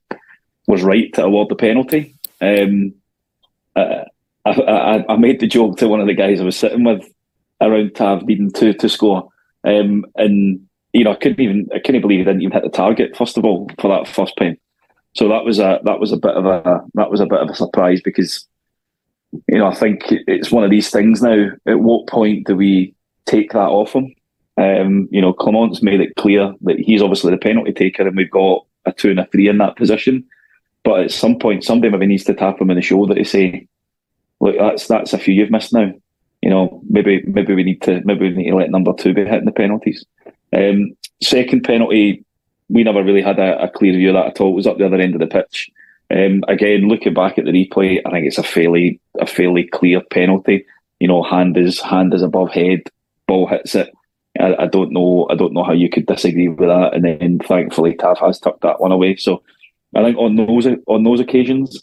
[0.66, 2.14] was right to award the penalty.
[2.40, 2.94] Um,
[3.75, 4.05] uh,
[4.44, 7.05] I, I, I, made the joke to one of the guys I was sitting with
[7.61, 9.29] around Tav needing to, to score.
[9.64, 10.66] Um, and
[10.97, 13.37] you know, I couldn't even I couldn't believe he didn't even hit the target first
[13.37, 14.57] of all for that first pen.
[15.15, 17.51] So that was a that was a bit of a that was a bit of
[17.51, 18.49] a surprise because
[19.49, 21.51] you know I think it's one of these things now.
[21.67, 22.95] At what point do we
[23.27, 24.15] take that off him?
[24.57, 28.31] Um, you know, Clement's made it clear that he's obviously the penalty taker, and we've
[28.31, 30.25] got a two and a three in that position.
[30.83, 33.69] But at some point, somebody maybe needs to tap him in the shoulder to say,
[34.41, 35.93] "Look, that's that's a few you've missed now."
[36.41, 39.25] You know, maybe maybe we need to maybe we need to let number two be
[39.25, 40.07] hitting the penalties.
[40.53, 42.25] Um, second penalty,
[42.69, 44.53] we never really had a, a, clear view of that at all.
[44.53, 45.71] It was up the other end of the pitch.
[46.11, 50.01] Um, again, looking back at the replay, I think it's a fairly a fairly clear
[50.01, 50.65] penalty.
[51.01, 52.83] You know, hand is hand is above head,
[53.27, 53.93] ball hits it.
[54.39, 55.27] I, I, don't know.
[55.31, 56.95] I don't know how you could disagree with that.
[56.95, 59.17] And then, thankfully, Tav has tucked that one away.
[59.17, 59.43] So,
[59.95, 61.83] I think on those on those occasions,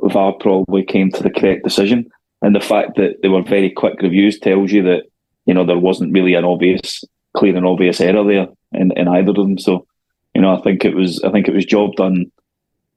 [0.00, 2.10] VAR probably came to the correct decision.
[2.42, 5.04] And the fact that they were very quick reviews tells you that
[5.46, 7.04] you know there wasn't really an obvious
[7.36, 9.58] clear and obvious error there in, in either of them.
[9.58, 9.86] So,
[10.34, 12.30] you know, I think it was I think it was job done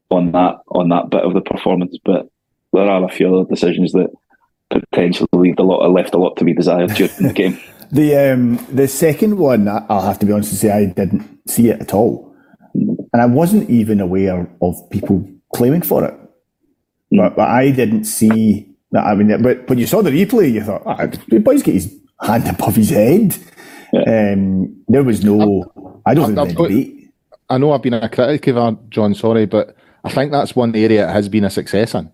[0.10, 1.98] on that on that bit of the performance.
[2.04, 2.28] But
[2.74, 4.10] there are a few other decisions that
[4.70, 7.60] potentially left a lot left a lot to be desired during the game.
[7.92, 11.70] The um, the second one, I'll have to be honest and say I didn't see
[11.70, 12.36] it at all,
[12.74, 16.14] and I wasn't even aware of people claiming for it.
[17.14, 17.18] Mm.
[17.18, 19.06] But, but I didn't see that.
[19.06, 21.96] I mean, but when you saw the replay, you thought, oh, the boy's got his
[22.22, 23.38] hand above his head.
[23.96, 24.34] Yeah.
[24.34, 25.72] Um, there was no.
[26.06, 27.12] I don't think debate.
[27.50, 29.14] I know I've been a critic of our John.
[29.14, 32.12] Sorry, but I think that's one area it has been a success in.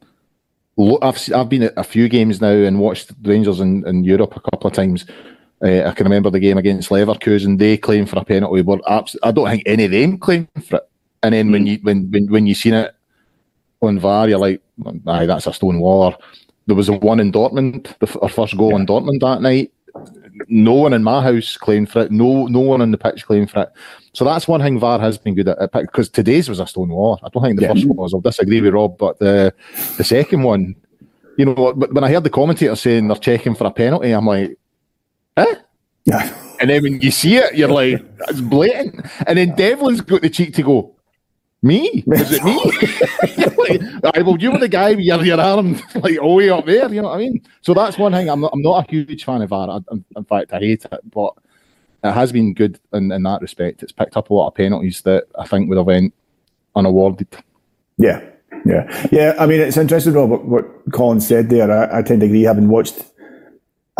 [1.01, 4.41] I've I've been at a few games now and watched Rangers in, in Europe a
[4.41, 5.05] couple of times.
[5.63, 7.57] Uh, I can remember the game against Leverkusen.
[7.57, 10.77] They claimed for a penalty, but abs- I don't think any of them claimed for
[10.77, 10.89] it.
[11.23, 11.51] And then mm.
[11.51, 12.95] when you when, when when you seen it
[13.81, 14.61] on VAR, you're like,
[15.07, 16.15] "Aye, that's a stone wall."
[16.67, 18.77] There was a one in Dortmund, the, our first goal yeah.
[18.77, 19.71] in Dortmund that night
[20.47, 22.11] no one in my house claimed for it.
[22.11, 23.69] No, no one on the pitch claimed for it.
[24.13, 27.19] So that's one thing VAR has been good at because today's was a stone wall.
[27.23, 27.73] I don't think the yeah.
[27.73, 28.13] first one was.
[28.13, 29.53] I'll disagree with Rob, but the
[29.97, 30.75] the second one,
[31.37, 34.25] you know, but when I heard the commentator saying they're checking for a penalty, I'm
[34.25, 34.57] like,
[35.37, 35.55] eh?
[36.05, 36.35] Yeah.
[36.59, 39.05] And then when you see it, you're like, it's blatant.
[39.27, 40.95] And then Devlin's got the cheek to go,
[41.61, 42.03] me?
[42.07, 43.99] Is it me?
[44.03, 46.65] like, well, you were the guy with your, your arm like all the way up
[46.65, 46.91] there.
[46.93, 47.41] You know what I mean?
[47.61, 48.29] So that's one thing.
[48.29, 49.69] I'm not, I'm not a huge fan of VAR.
[49.69, 51.33] I, in fact, I hate it, but
[52.03, 53.83] it has been good in, in that respect.
[53.83, 56.13] It's picked up a lot of penalties that I think would have went
[56.75, 57.27] unawarded.
[57.97, 58.21] Yeah,
[58.65, 59.35] yeah, yeah.
[59.37, 61.71] I mean, it's interesting, what what Colin said there.
[61.71, 62.41] I, I tend to agree.
[62.43, 63.03] Having watched,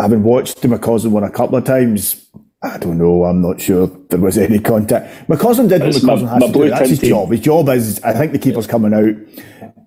[0.00, 2.26] having watched the McCausland one a couple of times,
[2.62, 3.24] I don't know.
[3.24, 5.28] I'm not sure there was any contact.
[5.28, 6.70] McCausland did what McCausland has to do.
[6.70, 7.30] That's his job.
[7.30, 9.14] His job is, I think the keeper's coming out.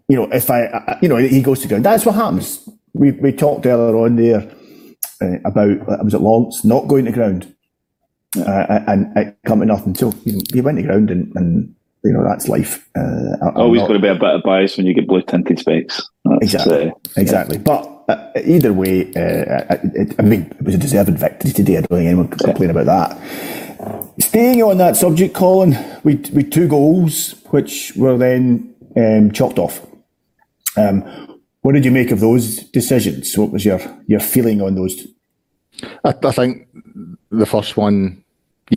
[0.09, 1.85] You know, if I, you know, he goes to ground.
[1.85, 2.67] That's what happens.
[2.93, 4.49] We we talked earlier on there
[5.21, 7.55] uh, about was it Lawrence not going to ground
[8.37, 9.95] uh, and it come to nothing.
[9.95, 12.87] So he, he went to ground and, and you know that's life.
[12.95, 16.07] Uh, Always going to be a bit of bias when you get blue tinted specs.
[16.25, 17.57] That's, exactly, uh, exactly.
[17.57, 17.63] Yeah.
[17.63, 21.77] But uh, either way, uh, it, I mean, it was a deserved victory today.
[21.77, 24.11] I don't think anyone can complain about that.
[24.19, 29.85] Staying on that subject, Colin, we we two goals which were then um, chopped off.
[30.77, 31.03] Um,
[31.61, 33.37] what did you make of those decisions?
[33.37, 35.07] What was your your feeling on those?
[36.03, 36.67] I, I think
[37.31, 38.23] the first one,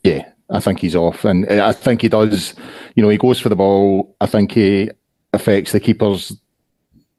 [0.02, 2.54] yeah, I think he's off, and I think he does.
[2.94, 4.16] You know, he goes for the ball.
[4.20, 4.90] I think he
[5.32, 6.34] affects the keeper's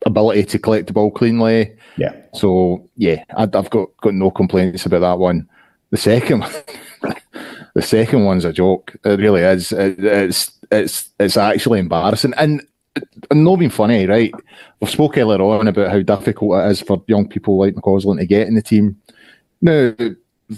[0.05, 1.75] ability to collect the ball cleanly.
[1.99, 2.15] Yeah.
[2.33, 5.47] So yeah, I, have got got no complaints about that one.
[5.91, 6.41] The second,
[7.73, 8.95] the second one's a joke.
[9.03, 9.71] It really is.
[9.71, 12.65] It, it's it's it's actually embarrassing, and
[13.29, 14.33] and not being funny, right?
[14.79, 18.25] We've spoke earlier on about how difficult it is for young people like McCausland to
[18.25, 18.99] get in the team.
[19.61, 19.93] Now,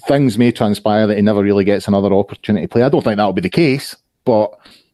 [0.08, 2.84] things may transpire that he never really gets another opportunity to play.
[2.84, 4.54] I don't think that'll be the case, but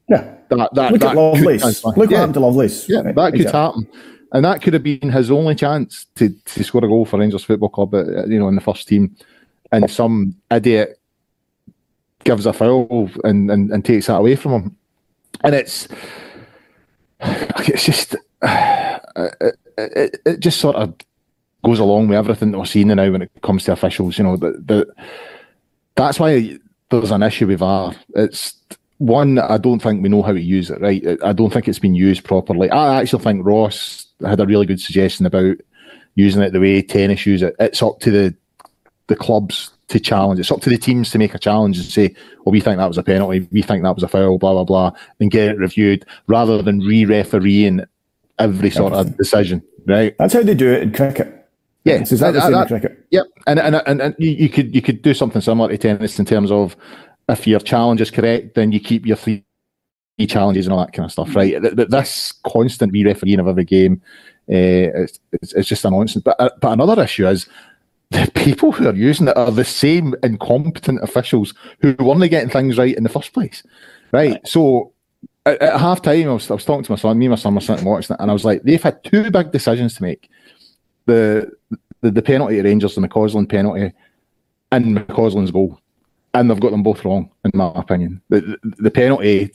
[0.10, 1.84] yeah, that, that, Look that at Lovelace.
[1.84, 2.88] Look what happened to Lovelace.
[2.88, 3.88] Yeah, that could happen.
[4.34, 7.44] And that could have been his only chance to, to score a goal for Rangers
[7.44, 9.16] Football Club, uh, you know, in the first team.
[9.72, 11.00] And some idiot
[12.24, 14.78] gives a foul and, and, and takes that away from him.
[15.44, 15.88] And it's
[17.22, 20.94] it's just it, it, it, just sort of
[21.64, 24.18] goes along with everything that we're seeing now when it comes to officials.
[24.18, 24.94] You know, the, the
[25.96, 26.58] that's why
[26.90, 27.94] there's an issue with VAR.
[28.16, 28.56] It's
[28.98, 31.18] one, I don't think we know how to use it, right?
[31.24, 32.70] I don't think it's been used properly.
[32.70, 35.58] I actually think Ross had a really good suggestion about
[36.16, 37.56] using it the way tennis use it.
[37.60, 38.36] It's up to the
[39.08, 40.40] the clubs to challenge.
[40.40, 42.88] It's up to the teams to make a challenge and say, well, we think that
[42.88, 45.58] was a penalty, we think that was a foul, blah, blah, blah, and get it
[45.58, 47.86] reviewed rather than re refereeing
[48.38, 50.16] every sort of decision, right?
[50.18, 51.34] That's how they do it in cricket.
[51.86, 53.06] Yeah, is that the same in cricket?
[53.12, 56.26] Yep, and, and and and you could you could do something similar to tennis in
[56.26, 56.76] terms of
[57.30, 59.46] if your challenge is correct, then you keep your three
[60.26, 61.62] challenges and all that kind of stuff, right?
[61.62, 64.02] This constant re-refereeing of every game,
[64.50, 66.24] uh, it's, it's, it's, just a nonsense.
[66.24, 67.48] But uh, but another issue is
[68.12, 72.78] the people who are using it are the same incompetent officials who weren't getting things
[72.78, 73.62] right in the first place,
[74.12, 74.40] right?
[74.48, 74.94] So
[75.46, 77.36] at, at half time, I was, I was talking to my son, me and my
[77.36, 80.04] son were sitting watching it, and I was like, they've had two big decisions to
[80.04, 80.30] make.
[81.06, 81.52] The
[82.02, 83.94] the, the penalty at Rangers, the McCausland penalty,
[84.72, 85.80] and McCausland's goal.
[86.34, 88.22] And they've got them both wrong, in my opinion.
[88.30, 89.52] The, the, the penalty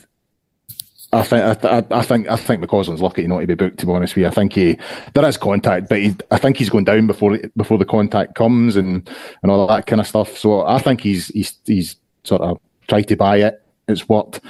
[1.14, 3.78] I think I, I, think I think McCausland's lucky not to be booked.
[3.80, 4.78] To be honest with you, I think he
[5.12, 8.76] there is contact, but he, I think he's going down before before the contact comes
[8.76, 9.08] and
[9.42, 10.38] and all that kind of stuff.
[10.38, 13.62] So I think he's he's he's sort of tried to buy it.
[13.88, 14.40] It's worked,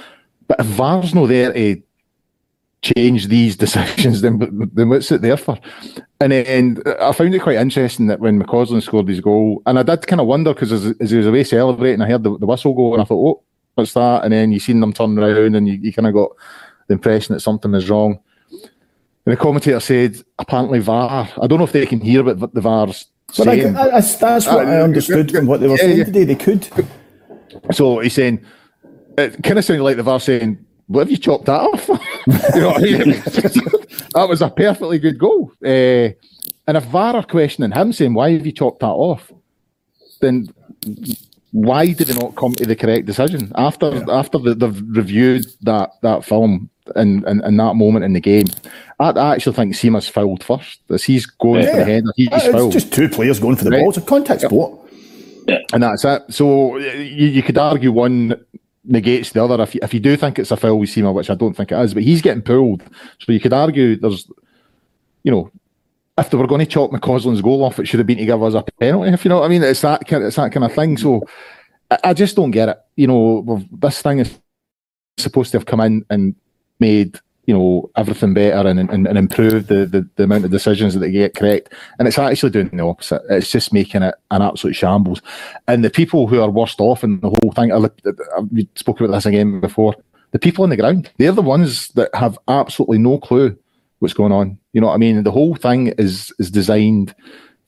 [0.47, 1.81] but if VAR's not there to
[2.81, 5.59] change these decisions, then then what's it there for?
[6.21, 9.83] And and I found it quite interesting that when McCausland scored his goal, and I
[9.83, 12.45] did kind of wonder because as, as he was away celebrating, I heard the, the
[12.45, 13.43] whistle go, and I thought, oh
[13.75, 14.23] what's that?
[14.23, 16.31] And then you seen them turn around and you, you kind of got
[16.87, 18.19] the impression that something is wrong.
[19.25, 21.29] And the commentator said, apparently VAR.
[21.41, 23.75] I don't know if they can hear what the VAR's but saying.
[23.75, 26.03] I, I, that's what I understood from what they were yeah, saying yeah.
[26.03, 26.23] today.
[26.25, 26.67] They could.
[27.71, 28.43] So he's saying,
[29.17, 31.87] it kind of sounded like the VAR saying, what have you chopped that off?
[32.27, 32.73] know,
[34.13, 35.51] that was a perfectly good goal.
[35.63, 36.09] Uh,
[36.67, 39.31] and if VAR are questioning him, saying, why have you chopped that off?
[40.19, 40.53] Then
[41.53, 44.03] why did they not come to the correct decision after yeah.
[44.09, 48.19] after the, they've reviewed that that film and in, in, in, that moment in the
[48.19, 48.47] game?
[48.99, 50.81] I, I actually think Sima's fouled first.
[50.89, 51.71] As he's going yeah.
[51.71, 52.71] for the header, he's it's fouled.
[52.71, 53.81] just two players going for the right.
[53.81, 53.89] ball.
[53.89, 54.79] It's a contact sport.
[55.47, 55.59] Yeah.
[55.73, 56.23] And that's it.
[56.29, 58.35] So you, you could argue one
[58.83, 59.61] negates the other.
[59.61, 61.71] If you, if you do think it's a foul with Sima, which I don't think
[61.71, 62.81] it is, but he's getting pulled.
[63.19, 64.27] So you could argue there's,
[65.23, 65.51] you know,
[66.17, 68.43] if they were going to chop McCausland's goal off, it should have been to give
[68.43, 69.11] us a penalty.
[69.11, 70.97] If you know what I mean, it's that kind, it's that kind of thing.
[70.97, 71.23] So
[71.89, 72.77] I, I just don't get it.
[72.95, 74.39] You know, this thing is
[75.17, 76.35] supposed to have come in and
[76.79, 80.93] made you know everything better and, and, and improved the, the, the amount of decisions
[80.93, 83.21] that they get correct, and it's actually doing the opposite.
[83.29, 85.21] It's just making it an absolute shambles.
[85.67, 87.77] And the people who are worst off in the whole thing, I,
[88.51, 89.95] we spoke about this again before.
[90.31, 93.57] The people on the ground, they're the ones that have absolutely no clue
[94.03, 94.59] what's going on.
[94.73, 95.23] You know what I mean?
[95.23, 97.15] The whole thing is is designed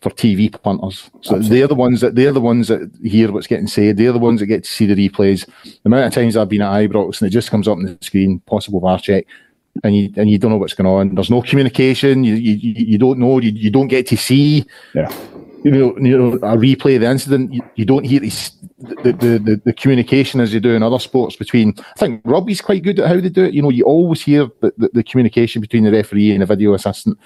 [0.02, 1.10] for TV punters.
[1.22, 1.50] So Absolutely.
[1.50, 3.98] they're the ones that they're the ones that hear what's getting said.
[3.98, 5.48] They're the ones that get to see the replays.
[5.64, 7.98] The amount of times I've been at Ibrox and it just comes up on the
[8.02, 9.26] screen, possible VAR check,
[9.84, 11.16] and you and you don't know what's going on.
[11.16, 12.24] There's no communication.
[12.24, 13.40] You you, you don't know.
[13.40, 14.66] You, you don't get to see.
[14.94, 15.12] Yeah.
[15.66, 18.30] You know, you know, a replay of the incident, you, you don't hear the,
[19.04, 21.74] the, the, the, communication as you do in other sports between.
[21.80, 23.56] I think rugby's quite good at how they do it.
[23.56, 26.76] You know, you always hear the, the, the communication between the referee and the video
[26.76, 27.18] assistant,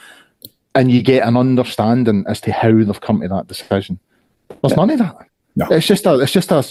[0.74, 4.00] and you get an understanding as to how they've come to that decision.
[4.48, 4.76] There's yeah.
[4.76, 5.18] none of that.
[5.58, 5.68] No.
[5.72, 6.64] It's just a it's just a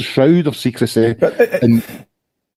[0.00, 2.06] shroud of secrecy but, uh, and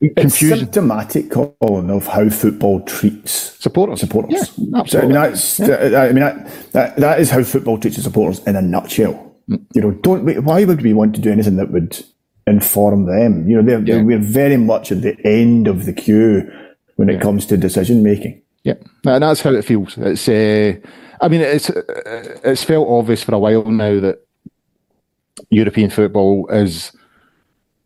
[0.10, 0.60] confusion.
[0.60, 4.00] symptomatic, Colin, of how football treats supporters.
[4.00, 4.52] Supporters.
[4.58, 4.90] Yeah, absolutely.
[4.90, 6.02] So, I mean, that's, yeah.
[6.02, 9.36] I mean that, that, that is how football treats supporters in a nutshell.
[9.50, 9.66] Mm.
[9.74, 12.04] You know, don't why would we want to do anything that would
[12.48, 13.48] inform them?
[13.48, 13.96] You know, they're, yeah.
[13.96, 16.52] they're, we're very much at the end of the queue
[16.96, 18.42] when it comes to decision making.
[18.64, 18.76] Yeah,
[19.06, 19.98] and that's how it feels.
[19.98, 20.76] It's, uh,
[21.20, 24.26] I mean, it's it's felt obvious for a while now that
[25.50, 26.96] European football is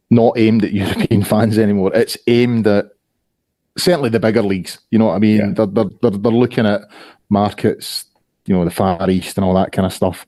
[0.10, 1.91] not aimed at European fans anymore.
[1.93, 2.88] It's aimed at
[3.78, 4.80] certainly the bigger leagues.
[4.91, 5.38] You know what I mean?
[5.38, 5.51] Yeah.
[5.53, 6.82] They're, they're, they're, they're looking at
[7.30, 8.05] markets,
[8.45, 10.26] you know, the Far East and all that kind of stuff.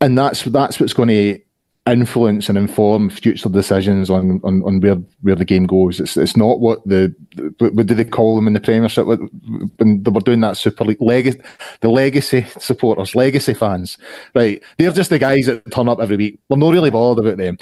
[0.00, 1.40] And that's that's what's going to
[1.86, 6.00] influence and inform future decisions on, on, on where where the game goes.
[6.00, 7.14] It's it's not what the
[7.58, 11.00] what did they call them in the Premiership when they were doing that Super League
[11.00, 11.40] legacy
[11.80, 13.96] the legacy supporters, legacy fans,
[14.34, 14.62] right?
[14.76, 16.38] They're just the guys that turn up every week.
[16.48, 17.58] We're not really bothered about them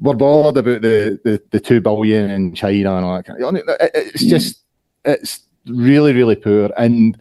[0.00, 3.26] we're bothered about the, the, the two billion in China and all that.
[3.26, 3.56] Kind of,
[3.94, 4.28] it's mm.
[4.28, 4.60] just
[5.04, 6.70] it's really really poor.
[6.76, 7.18] And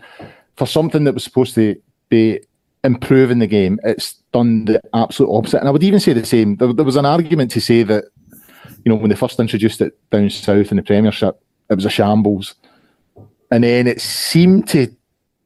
[0.55, 1.75] for something that was supposed to
[2.09, 2.41] be
[2.83, 5.59] improving the game, it's done the absolute opposite.
[5.59, 6.57] And I would even say the same.
[6.57, 8.05] There, there was an argument to say that
[8.83, 11.89] you know when they first introduced it down south in the Premiership, it was a
[11.89, 12.55] shambles,
[13.51, 14.93] and then it seemed to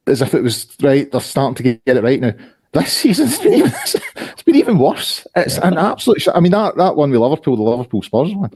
[0.07, 1.11] as if it was right.
[1.11, 2.33] They're starting to get it right now
[2.71, 3.73] this season's been even,
[4.15, 5.25] it's been even worse.
[5.35, 6.27] It's an absolute.
[6.33, 8.51] I mean that that one with Liverpool, the Liverpool Spurs one.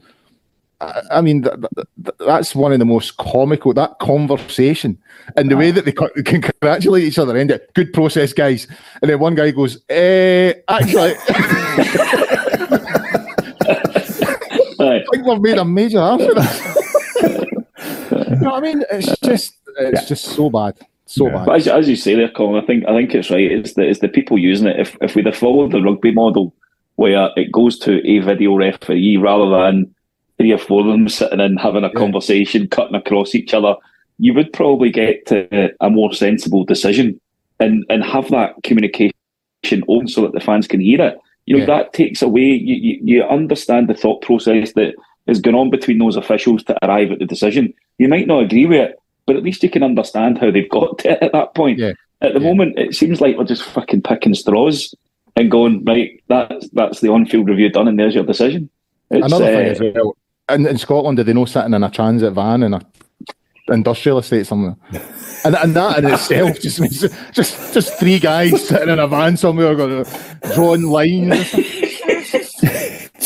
[0.80, 1.60] I, I mean that,
[1.96, 3.74] that, that's one of the most comical.
[3.74, 4.98] That conversation
[5.36, 7.36] and the way that they congratulate each other.
[7.36, 7.72] End it.
[7.74, 8.68] Good process, guys.
[9.02, 11.14] And then one guy goes, "Eh, actually."
[14.76, 16.74] I think we've made a major after that.
[18.30, 18.84] you know what I mean?
[18.90, 20.06] It's just it's yeah.
[20.06, 20.76] just so bad
[21.06, 21.44] so yeah.
[21.44, 23.50] But as, as, you say there, Colin, I think I think it's right.
[23.50, 24.80] It's the it's the people using it.
[24.80, 26.54] If if we'd have followed the rugby model,
[26.96, 29.94] where it goes to a video referee rather than
[30.38, 31.94] three or four of them sitting in having a yeah.
[31.94, 33.74] conversation, cutting across each other,
[34.18, 37.20] you would probably get to a more sensible decision
[37.60, 39.12] and and have that communication
[39.88, 41.18] open so that the fans can hear it.
[41.46, 41.82] You know yeah.
[41.82, 42.42] that takes away.
[42.42, 44.94] You, you you understand the thought process that
[45.26, 47.72] is going on between those officials to arrive at the decision.
[47.98, 50.98] You might not agree with it, but at least you can understand how they've got
[51.00, 51.78] to it at that point.
[51.78, 51.92] Yeah.
[52.20, 52.48] At the yeah.
[52.48, 54.94] moment, it seems like we're just fucking picking straws
[55.36, 56.22] and going right.
[56.28, 58.70] That's that's the on-field review done, and there's your decision.
[59.10, 60.16] It's, Another thing uh, as well.
[60.48, 62.80] In, in Scotland, do they know sitting in a transit van in a
[63.68, 64.76] industrial estate somewhere?
[65.44, 67.00] and, and that in itself just means
[67.32, 70.06] just just three guys sitting in a van somewhere going
[70.54, 71.54] drawing lines.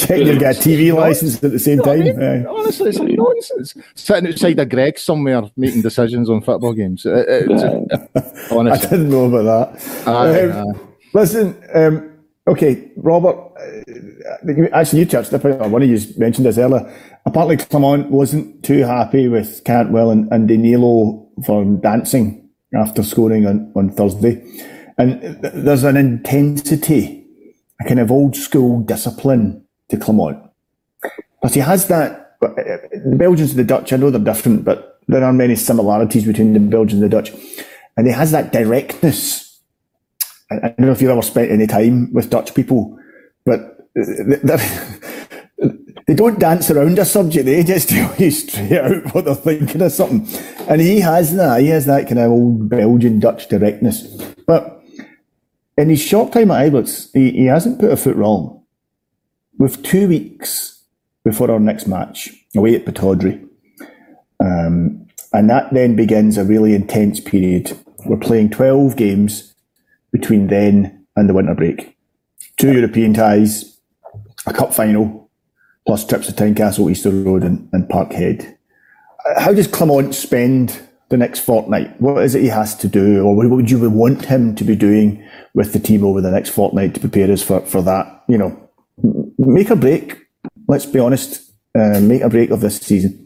[0.09, 2.01] Checking you've got a TV license at the same time.
[2.01, 2.47] I mean?
[2.47, 3.75] Honestly, it's nonsense.
[3.95, 7.05] Sitting outside a Greg somewhere making decisions on football games.
[7.05, 7.51] It, it,
[8.51, 8.87] honestly.
[8.87, 10.09] I didn't know about that.
[10.09, 10.79] um, uh,
[11.13, 12.11] listen, um,
[12.47, 16.91] okay, Robert, uh, actually, you touched upon one of you mentioned this earlier.
[17.27, 23.71] Apparently, Clement wasn't too happy with Cantwell and, and Danilo for dancing after scoring on,
[23.77, 24.43] on Thursday.
[24.97, 27.27] And there's an intensity,
[27.79, 30.39] a kind of old school discipline to Clement.
[31.41, 35.01] Because he has that, the uh, Belgians and the Dutch, I know they're different, but
[35.09, 37.33] there are many similarities between the Belgians and the Dutch.
[37.97, 39.61] And he has that directness.
[40.51, 42.99] I, don't know if you've ever spent any time with Dutch people,
[43.45, 44.57] but uh,
[46.07, 47.47] they don't dance around a subject.
[47.47, 50.27] They just tell you straight out what they're thinking of something.
[50.69, 51.61] And he has that.
[51.61, 54.03] He has that kind of old Belgian Dutch directness.
[54.47, 54.83] But
[55.77, 58.58] in his short time at Ibrox, he, he hasn't put a foot wrong
[59.59, 60.85] with two weeks
[61.25, 63.47] before our next match away at Pittodrie.
[64.41, 67.79] Um, and that then begins a really intense period.
[68.07, 69.55] We're playing 12 games
[70.13, 71.97] between then and the winter break.
[72.57, 73.79] Two European ties,
[74.47, 75.31] a cup final,
[75.87, 78.57] plus trips to Tynecastle, Easter Road, and, and Parkhead.
[79.37, 82.01] How does Clement spend the next fortnight?
[82.01, 84.77] What is it he has to do, or what would you want him to be
[84.77, 85.23] doing
[85.55, 88.68] with the team over the next fortnight to prepare us for, for that, you know,
[89.39, 90.27] make a break.
[90.67, 91.53] Let's be honest.
[91.75, 93.25] Uh, make a break of this season.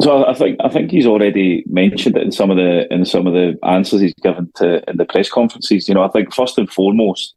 [0.00, 3.26] So I think I think he's already mentioned it in some of the in some
[3.26, 5.88] of the answers he's given to in the press conferences.
[5.88, 7.34] You know, I think first and foremost,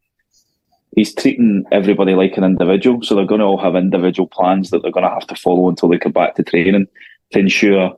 [0.96, 3.04] he's treating everybody like an individual.
[3.04, 5.70] So they're going to all have individual plans that they're going to have to follow
[5.70, 6.88] until they come back to training
[7.34, 7.96] to ensure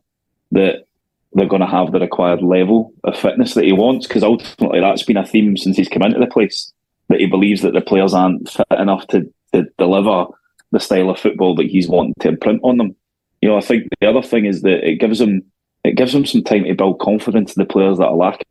[0.52, 0.86] that
[1.34, 4.08] they're going to have the required level of fitness that he wants.
[4.08, 6.74] Because ultimately, that's been a theme since he's come into the place
[7.10, 9.32] that he believes that the players aren't fit enough to,
[9.78, 10.26] deliver
[10.72, 12.96] the style of football that he's wanting to imprint on them.
[13.42, 15.44] You know, I think the other thing is that it gives him
[15.84, 18.48] it gives him some time to build confidence in the players that are lacking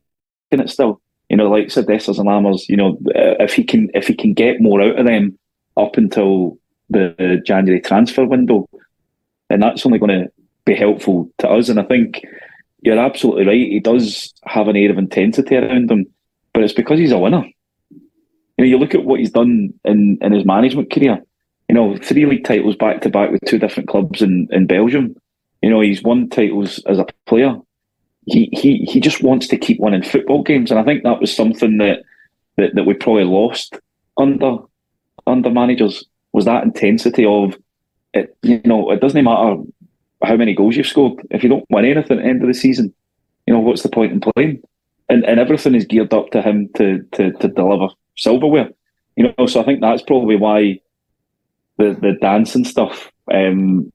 [0.51, 1.01] it still.
[1.29, 4.15] You know, like said, Dessers and Lammers, you know, uh, if he can if he
[4.15, 5.37] can get more out of them
[5.75, 6.57] up until
[6.89, 8.67] the January transfer window,
[9.49, 10.31] and that's only going to
[10.65, 11.67] be helpful to us.
[11.67, 12.21] And I think
[12.81, 13.71] you're absolutely right.
[13.71, 16.05] He does have an air of intensity around him,
[16.53, 17.43] but it's because he's a winner.
[18.57, 21.21] You know, you look at what he's done in, in his management career.
[21.69, 25.15] You know, three league titles back to back with two different clubs in, in Belgium.
[25.61, 27.57] You know, he's won titles as a player
[28.27, 31.33] he he he just wants to keep winning football games, and I think that was
[31.33, 32.03] something that
[32.57, 33.79] that, that we probably lost
[34.17, 34.57] under
[35.25, 37.57] under managers was that intensity of
[38.13, 38.35] it.
[38.43, 39.63] You know, it doesn't matter
[40.23, 42.53] how many goals you've scored if you don't win anything at the end of the
[42.53, 42.93] season.
[43.45, 44.61] You know, what's the point in playing?
[45.07, 47.87] And and everything is geared up to him to to to deliver
[48.17, 48.69] silverware.
[49.15, 50.79] You know, so I think that's probably why
[51.77, 53.91] the the dancing stuff um,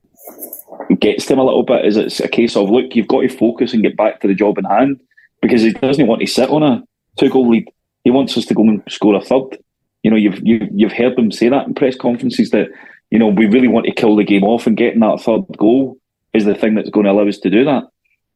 [0.98, 3.28] gets to him a little bit is it's a case of look, you've got to
[3.28, 5.00] focus and get back to the job in hand
[5.40, 6.82] because he doesn't want to sit on a
[7.18, 7.68] two goal lead.
[8.04, 9.58] He wants us to go and score a third.
[10.02, 12.68] You know, you've you, you've heard them say that in press conferences that
[13.10, 15.98] you know we really want to kill the game off and getting that third goal
[16.32, 17.84] is the thing that's going to allow us to do that.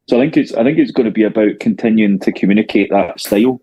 [0.09, 3.19] So I think it's I think it's going to be about continuing to communicate that
[3.21, 3.61] style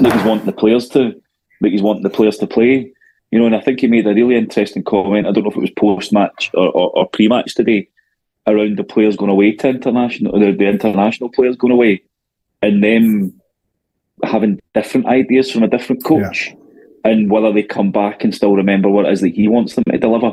[0.00, 1.14] that wanting the players to
[1.60, 2.92] that he's wanting the players to play.
[3.30, 5.26] You know, and I think he made a really interesting comment.
[5.26, 7.88] I don't know if it was post match or, or, or pre match today
[8.46, 12.02] around the players going away to international, the, the international players going away,
[12.62, 13.40] and them
[14.22, 17.10] having different ideas from a different coach, yeah.
[17.10, 19.84] and whether they come back and still remember what it is that he wants them
[19.90, 20.32] to deliver.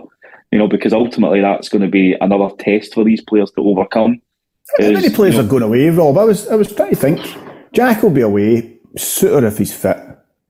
[0.51, 4.21] You know, because ultimately that's going to be another test for these players to overcome.
[4.79, 6.15] How many players you know, are going away, Rob?
[6.17, 7.19] I was I was trying to think.
[7.73, 8.79] Jack will be away.
[8.95, 9.97] Souttar, if he's fit,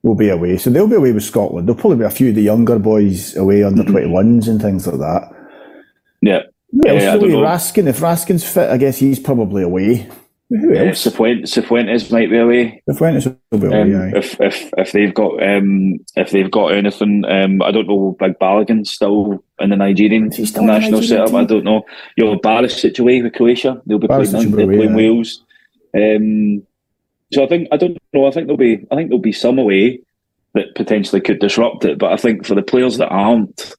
[0.04, 0.58] will be away.
[0.58, 1.68] So they'll be away with Scotland.
[1.68, 3.96] There'll probably be a few of the younger boys away under mm-hmm.
[3.96, 5.32] 21s and things like that.
[6.22, 6.42] Yeah.
[6.72, 10.10] Well, yeah, so Raskin, if Raskin's fit, I guess he's probably away.
[10.50, 11.06] Who else?
[11.06, 12.84] Cifuentes, Cifuentes might be away.
[12.90, 13.82] Cifuentes will be away.
[13.82, 18.16] Um, if if if they've got um, if they've got anything, um, I don't know.
[18.20, 21.28] Big Balogun's still in the Nigerian national Nigerian setup.
[21.28, 21.36] Team?
[21.36, 21.84] I don't know.
[22.18, 23.82] You know, Barisic away with Croatia.
[23.86, 24.96] They'll be Barisic playing, they'll playing yeah.
[24.96, 25.44] Wales.
[25.96, 26.64] Um,
[27.34, 28.26] so I think I don't know.
[28.26, 30.02] I think there'll be I think there'll be some away
[30.54, 31.98] that potentially could disrupt it.
[31.98, 33.76] But I think for the players that aren't,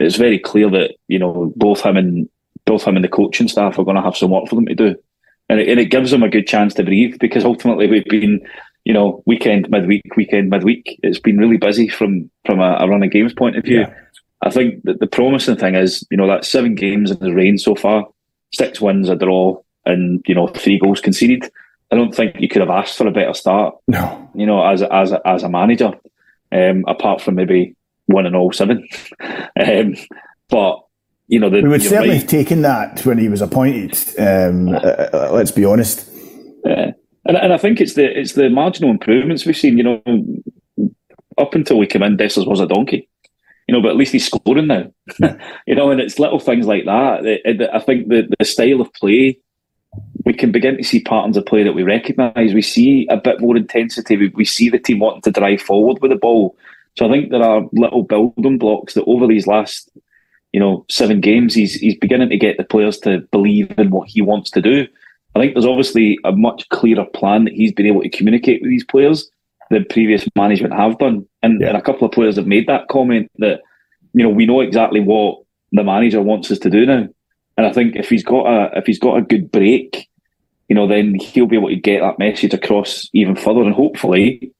[0.00, 2.28] it's very clear that you know both him and
[2.64, 4.74] both him and the coaching staff are going to have some work for them to
[4.74, 4.96] do,
[5.48, 8.40] and it, and it gives them a good chance to breathe because ultimately we've been,
[8.84, 10.98] you know, weekend midweek, weekend midweek.
[11.02, 13.80] It's been really busy from from a, a running games point of view.
[13.80, 13.94] Yeah.
[14.42, 17.56] I think that the promising thing is, you know, that seven games in the reign
[17.56, 18.06] so far,
[18.52, 21.50] six wins, a draw, and you know three goals conceded.
[21.90, 23.76] I don't think you could have asked for a better start.
[23.88, 25.92] No, you know, as a, as as a manager,
[26.52, 27.76] um, apart from maybe
[28.06, 28.86] one and all seven.
[29.20, 29.94] um,
[30.48, 30.80] but
[31.26, 32.20] you know, the, we would certainly right.
[32.20, 33.96] have taken that when he was appointed.
[34.18, 36.10] Um, uh, uh, let's be honest.
[36.64, 36.92] Yeah.
[37.26, 39.78] And, and I think it's the it's the marginal improvements we've seen.
[39.78, 40.02] You know,
[41.38, 43.08] up until we came in, Dessers was a donkey.
[43.66, 44.92] You know, but at least he's scoring now.
[45.66, 47.24] you know, and it's little things like that.
[47.24, 49.38] It, it, I think the the style of play,
[50.24, 52.54] we can begin to see patterns of play that we recognise.
[52.54, 54.16] We see a bit more intensity.
[54.16, 56.56] We, we see the team wanting to drive forward with the ball.
[56.96, 59.90] So I think there are little building blocks that over these last
[60.54, 64.08] you know, seven games, he's he's beginning to get the players to believe in what
[64.08, 64.86] he wants to do.
[65.34, 68.70] I think there's obviously a much clearer plan that he's been able to communicate with
[68.70, 69.28] these players
[69.70, 71.26] than previous management have done.
[71.42, 71.70] And, yeah.
[71.70, 73.62] and a couple of players have made that comment that,
[74.12, 77.08] you know, we know exactly what the manager wants us to do now.
[77.56, 80.08] And I think if he's got a if he's got a good break,
[80.68, 84.52] you know, then he'll be able to get that message across even further and hopefully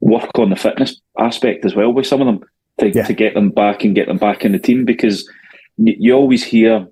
[0.00, 2.48] work on the fitness aspect as well with some of them
[2.78, 3.04] to, yeah.
[3.04, 5.28] to get them back and get them back in the team because
[5.78, 6.86] you, always hear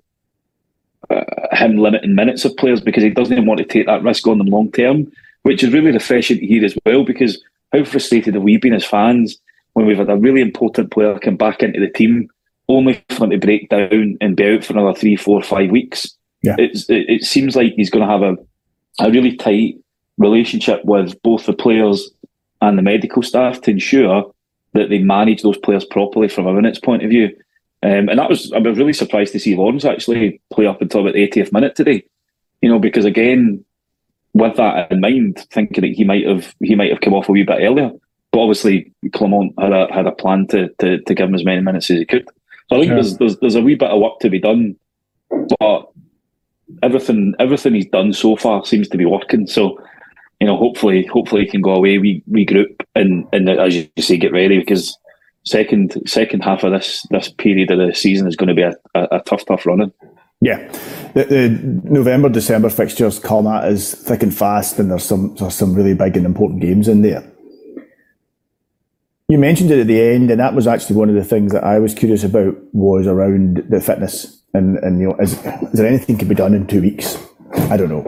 [1.09, 4.37] uh, him limiting minutes of players because he doesn't want to take that risk on
[4.37, 5.11] them long term,
[5.43, 8.85] which is really refreshing to hear as well because how frustrated have we been as
[8.85, 9.37] fans
[9.73, 12.29] when we've had a really important player come back into the team
[12.67, 16.15] only for him to break down and be out for another three, four, five weeks.
[16.45, 16.55] Yeah.
[16.57, 18.37] It's, it, it seems like he's going to have a,
[18.99, 19.77] a really tight
[20.17, 22.09] relationship with both the players
[22.61, 24.31] and the medical staff to ensure
[24.73, 27.35] that they manage those players properly from a minutes point of view.
[27.83, 31.01] Um, and that was I was really surprised to see Lawrence actually play up until
[31.01, 32.03] about the 80th minute today.
[32.61, 33.63] You know, because again,
[34.33, 37.31] with that in mind, thinking that he might have he might have come off a
[37.31, 37.91] wee bit earlier.
[38.31, 41.61] But obviously Clement had a had a plan to to, to give him as many
[41.61, 42.27] minutes as he could.
[42.69, 42.95] So I think yeah.
[42.95, 44.75] there's, there's there's a wee bit of work to be done.
[45.59, 45.89] But
[46.83, 49.47] everything everything he's done so far seems to be working.
[49.47, 49.79] So
[50.39, 54.17] you know, hopefully, hopefully he can go away, we regroup, and and as you say,
[54.17, 54.97] get ready because
[55.45, 58.73] second second half of this this period of the season is going to be a,
[58.95, 59.93] a, a tough, tough running.
[60.41, 60.57] Yeah,
[61.13, 61.49] the, the,
[61.85, 65.93] November December fixtures come at us thick and fast, and there's some there's some really
[65.93, 67.23] big and important games in there.
[69.27, 71.63] You mentioned it at the end, and that was actually one of the things that
[71.63, 75.87] I was curious about was around the fitness and and you know is, is there
[75.87, 77.17] anything can be done in two weeks?
[77.69, 78.03] I don't know.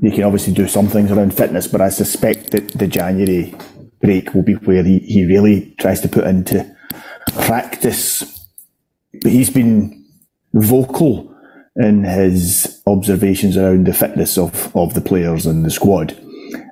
[0.00, 3.54] You can obviously do some things around fitness, but I suspect that the January
[4.00, 6.74] break will be where he, he really tries to put into
[7.44, 8.48] practice.
[9.22, 10.04] He's been
[10.54, 11.34] vocal
[11.76, 16.18] in his observations around the fitness of, of the players and the squad,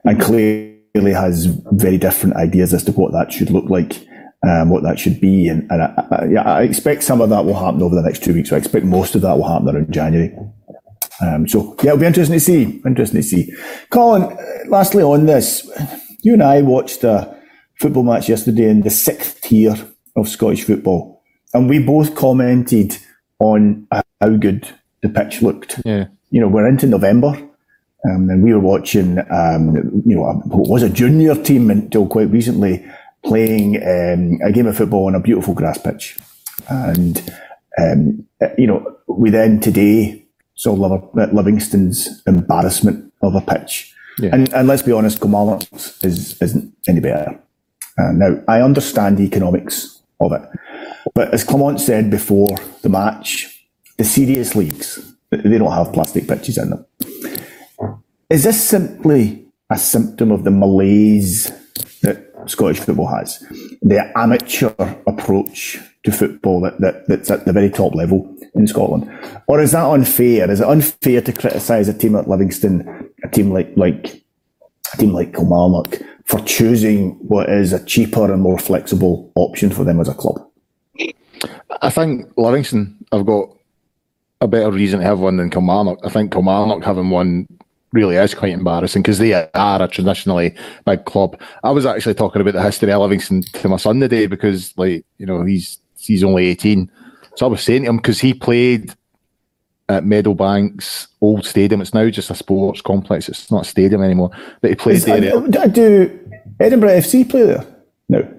[0.05, 4.07] and clearly has very different ideas as to what that should look like,
[4.47, 7.45] um, what that should be, and, and I, I, yeah, I expect some of that
[7.45, 8.51] will happen over the next two weeks.
[8.51, 10.37] So I expect most of that will happen around January.
[11.21, 12.81] Um, so yeah, it'll be interesting to see.
[12.87, 13.53] Interesting to see.
[13.91, 14.37] Colin,
[14.69, 15.69] lastly on this,
[16.23, 17.37] you and I watched a
[17.81, 19.75] football match yesterday in the sixth tier
[20.15, 21.23] of Scottish football,
[21.53, 22.99] and we both commented
[23.41, 24.69] on how good
[25.03, 25.81] the pitch looked.
[25.85, 26.07] Yeah.
[26.31, 30.83] You know, we're into November, um, and we were watching, um, you know, what was
[30.83, 32.85] a junior team until quite recently
[33.25, 36.19] playing um, a game of football on a beautiful grass pitch.
[36.69, 37.23] And,
[37.79, 43.95] um, you know, we then today saw Livingston's embarrassment of a pitch.
[44.19, 44.31] Yeah.
[44.33, 47.41] And, and let's be honest, Kilmarnock's is, isn't any better.
[47.97, 50.43] Uh, now, I understand the economics of it.
[51.15, 53.67] But as Clement said before the match,
[53.97, 56.87] the serious leagues, they don't have plastic pitches in them.
[58.31, 61.51] Is this simply a symptom of the malaise
[62.03, 63.39] that Scottish football has?
[63.83, 64.73] The amateur
[65.07, 69.11] approach to football that, that, that's at the very top level in Scotland?
[69.47, 70.51] Or is that unfair?
[70.51, 74.23] Is it unfair to criticise a team like Livingston, a team like, like
[74.95, 79.85] a team like Kilmarnock, for choosing what is a cheaper and more flexible option for
[79.85, 80.45] them as a club?
[81.81, 83.55] I think Livingston have got
[84.41, 86.01] a better reason to have one than Kilmarnock.
[86.05, 87.47] I think Kilmarnock having one
[87.93, 91.41] really is quite embarrassing because they are a traditionally big club.
[91.65, 95.05] I was actually talking about the history of Livingston to my son today because, like,
[95.19, 96.91] you know, he's he's only eighteen.
[97.37, 98.95] So I was saying to him because he played
[99.89, 101.81] at Meadowbank's old stadium.
[101.81, 103.29] It's now just a sports complex.
[103.29, 104.31] It's not a stadium anymore.
[104.61, 105.37] But he played is, there.
[105.37, 107.67] Uh, do Edinburgh FC play there?
[108.09, 108.38] No.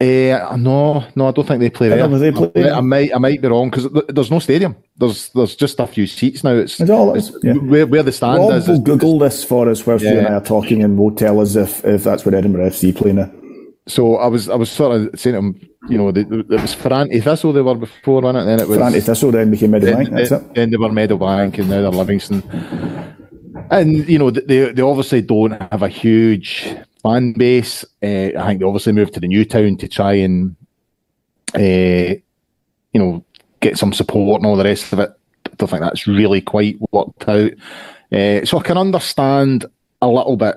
[0.00, 2.06] Uh, no, no, I don't think they play there.
[2.06, 4.76] They play I, I, might, I might be wrong because there's no stadium.
[4.96, 6.52] There's, there's just a few seats now.
[6.52, 7.54] It's, it's all it's, yeah.
[7.54, 8.68] where, where the stand Rob is.
[8.68, 10.12] will Google this for us whilst yeah.
[10.12, 12.96] you and I are talking, and we'll tell us if, if that's where Edinburgh FC
[12.96, 13.28] play now.
[13.88, 17.20] So I was, I was sort of saying to him, you know, it was Ferranti
[17.20, 18.44] Thistle they were before, wasn't it?
[18.44, 20.10] Then it was Ferranti Thistle, then became Meadowbank.
[20.10, 20.54] That's it.
[20.54, 22.44] Then they were Meadowbank, and now they're Livingston.
[23.72, 27.84] And you know, they they obviously don't have a huge fan base.
[28.02, 30.56] Uh, I think they obviously moved to the new town to try and,
[31.54, 32.14] uh,
[32.92, 33.24] you know,
[33.60, 35.10] get some support and all the rest of it.
[35.46, 37.52] I don't think that's really quite worked out.
[38.12, 39.66] Uh, so I can understand
[40.00, 40.56] a little bit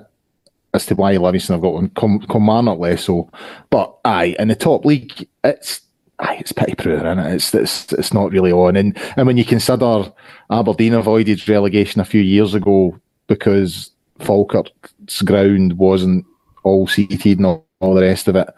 [0.74, 3.30] as to why Livingston have got one, Com- Kilmarnock less so.
[3.70, 5.80] But aye, in the top league, it's
[6.18, 7.34] aye, it's pretty poor, isn't it?
[7.34, 8.76] It's, it's it's not really on.
[8.76, 10.10] And and when you consider
[10.50, 13.90] Aberdeen avoided relegation a few years ago because
[14.20, 16.24] Falkirk's ground wasn't
[16.62, 18.48] all seated and all, all the rest of it.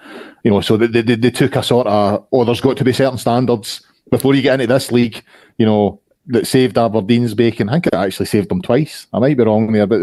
[0.42, 2.92] You know, so they, they, they took a sort of, oh, there's got to be
[2.92, 5.22] certain standards before you get into this league,
[5.58, 7.68] you know, that saved Aberdeen's bacon.
[7.68, 9.06] I think it actually saved them twice.
[9.12, 10.02] I might be wrong there, but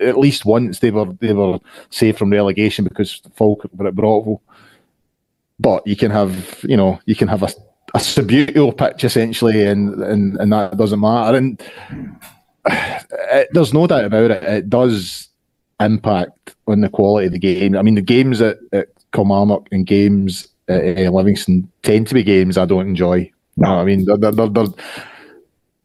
[0.00, 1.58] at least once they were they were
[1.90, 4.42] saved from relegation because Falkirk were at Brockville.
[5.58, 7.48] But you can have, you know, you can have a,
[7.94, 11.38] a subbuteo pitch essentially, and, and and that doesn't matter.
[11.38, 11.62] And
[12.66, 14.42] it, there's no doubt about it.
[14.42, 15.28] It does
[15.84, 17.76] impact on the quality of the game.
[17.76, 22.22] I mean, the games at, at Kilmarnock and games at uh, Livingston tend to be
[22.22, 23.30] games I don't enjoy.
[23.56, 24.66] No, I mean, they're, they're, they're,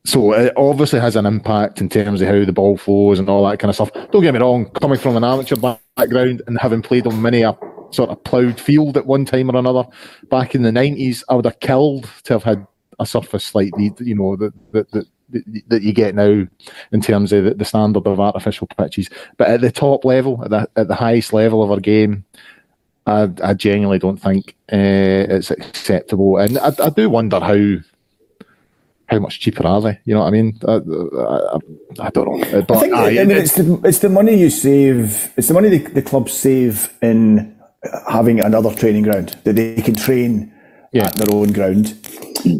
[0.06, 3.46] so it obviously has an impact in terms of how the ball flows and all
[3.48, 3.92] that kind of stuff.
[4.12, 7.58] Don't get me wrong, coming from an amateur background and having played on many a
[7.92, 9.84] sort of ploughed field at one time or another
[10.30, 12.66] back in the 90s, I would have killed to have had
[13.00, 15.08] a surface like the, you know, that, that, that
[15.68, 16.48] that you get now
[16.92, 19.10] in terms of the, standard of artificial pitches.
[19.38, 22.26] But at the top level, at the, at the highest level of our game,
[23.06, 26.38] I, I genuinely don't think uh, it's acceptable.
[26.38, 27.78] And I, I, do wonder how
[29.08, 30.00] how much cheaper are they?
[30.04, 30.60] You know what I mean?
[30.68, 32.62] I, I, I don't know.
[32.64, 35.34] But, I think I mean, it's the it's the money you save.
[35.38, 37.58] It's the money the, the clubs save in
[38.10, 40.54] having another training ground that they can train
[40.92, 41.08] yeah.
[41.08, 41.98] at their own ground.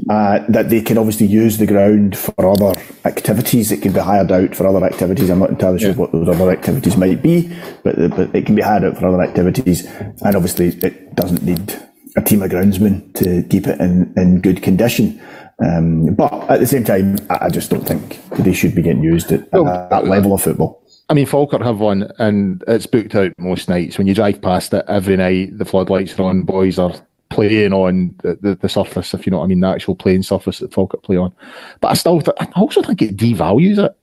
[0.10, 2.74] Uh, that they can obviously use the ground for other
[3.06, 3.72] activities.
[3.72, 5.30] It can be hired out for other activities.
[5.30, 7.48] I'm not entirely sure what those other activities might be,
[7.84, 9.86] but, but it can be hired out for other activities.
[9.86, 11.80] And obviously, it doesn't need
[12.18, 15.22] a team of groundsmen to keep it in, in good condition.
[15.64, 19.32] Um, but at the same time, I, just don't think they should be getting used
[19.32, 20.84] at, at that level of football.
[21.10, 23.98] I mean, Falkirk have one, and it's booked out most nights.
[23.98, 26.94] When you drive past it every night, the floodlights are on, boys are
[27.30, 30.24] playing on the, the, the, surface, if you know what I mean, the actual playing
[30.24, 31.34] surface that Falkirk play on.
[31.82, 33.96] But I still, th- I also think it devalues it.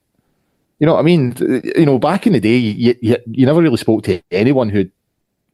[0.79, 1.35] You know what I mean?
[1.75, 4.89] You know, back in the day, you, you, you never really spoke to anyone who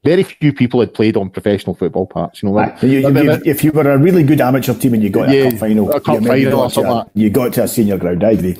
[0.04, 2.42] very few people had played on professional football parts.
[2.42, 5.10] You know, like, you, you, if you were a really good amateur team and you
[5.10, 7.68] got yeah, a cup final, a cup final or something, like you got to a
[7.68, 8.24] senior ground.
[8.24, 8.58] I agree.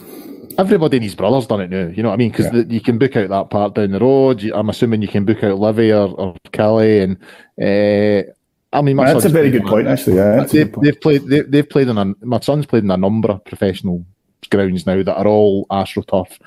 [0.58, 1.88] Everybody and his brother's done it now.
[1.88, 2.32] You know what I mean?
[2.32, 2.64] Because yeah.
[2.68, 4.44] you can book out that part down the road.
[4.54, 7.18] I'm assuming you can book out Livy or, or Cali, and
[7.60, 8.30] uh,
[8.74, 9.88] I mean, that's a very good point.
[9.88, 11.28] Actually, yeah, they've, they've, played.
[11.28, 12.06] They, they've played in a.
[12.22, 14.06] My son's played in a number of professional
[14.50, 16.40] grounds now that are all AstroTurf,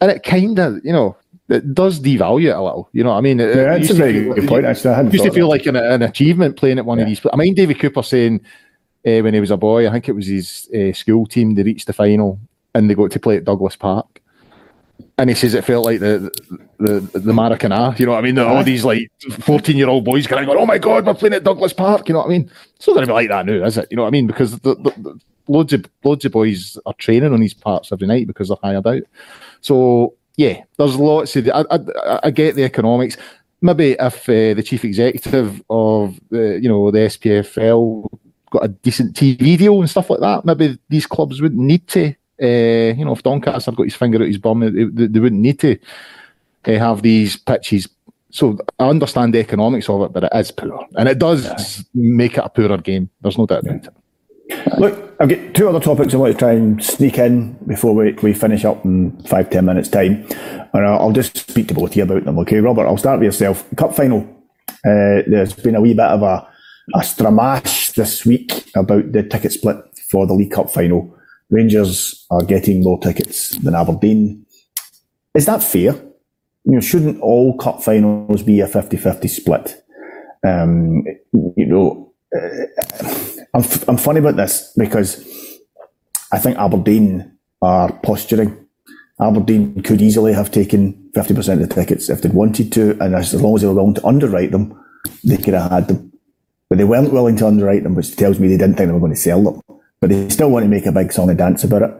[0.00, 1.16] and it kind of, you know,
[1.48, 2.88] it does devalue it a little.
[2.92, 3.40] You know what I mean?
[3.40, 4.66] It, yeah, that's a very feel, good point.
[4.66, 7.04] Actually, I used to feel like an, an, achievement playing at one yeah.
[7.04, 7.20] of these.
[7.32, 8.42] I mean, David Cooper saying
[9.06, 11.62] uh, when he was a boy, I think it was his uh, school team, they
[11.62, 12.40] reached the final
[12.74, 14.20] and they got to play at Douglas Park.
[15.18, 16.30] And he says it felt like the
[16.78, 18.38] the the Maracana, you know what I mean?
[18.38, 19.10] All these like
[19.40, 22.18] fourteen year old boys going, "Oh my god, we're playing at Douglas Park," you know
[22.18, 22.50] what I mean?
[22.76, 23.88] It's not going to be like that now, is it?
[23.90, 24.26] You know what I mean?
[24.26, 28.06] Because the, the, the, loads of loads of boys are training on these parts every
[28.06, 29.02] night because they're hired out.
[29.62, 31.48] So yeah, there's lots of.
[31.48, 33.16] I, I, I get the economics.
[33.62, 38.06] Maybe if uh, the chief executive of the, you know, the SPFL
[38.50, 42.14] got a decent TV deal and stuff like that, maybe these clubs wouldn't need to.
[42.42, 45.58] Uh, you know, if Doncaster got his finger out his bum, they, they wouldn't need
[45.60, 45.78] to
[46.66, 47.88] uh, have these pitches.
[48.30, 51.84] So I understand the economics of it, but it is poor, and it does yeah.
[51.94, 53.08] make it a poorer game.
[53.20, 53.94] There's no doubt about it.
[54.78, 58.12] Look, I've got two other topics I want to try and sneak in before we,
[58.12, 60.26] we finish up in five, ten minutes' time.
[60.72, 62.38] And I'll, I'll just speak to both of you about them.
[62.40, 63.64] Okay, Robert, I'll start with yourself.
[63.76, 64.20] Cup final.
[64.84, 66.46] Uh, there's been a wee bit of a,
[66.94, 69.78] a stramash this week about the ticket split
[70.10, 71.15] for the League Cup final.
[71.50, 74.44] Rangers are getting more tickets than Aberdeen.
[75.34, 75.94] Is that fair?
[76.64, 79.82] You know, shouldn't all cup finals be a 50-50 split?
[80.46, 82.66] Um, you know, uh,
[83.54, 85.24] I'm, f- I'm funny about this because
[86.32, 88.66] I think Aberdeen are posturing.
[89.20, 93.32] Aberdeen could easily have taken 50% of the tickets if they'd wanted to, and as
[93.40, 94.78] long as they were willing to underwrite them,
[95.24, 96.12] they could have had them.
[96.68, 99.00] But they weren't willing to underwrite them, which tells me they didn't think they were
[99.00, 99.60] going to sell them.
[100.00, 101.90] But they still want to make a big song and dance about it.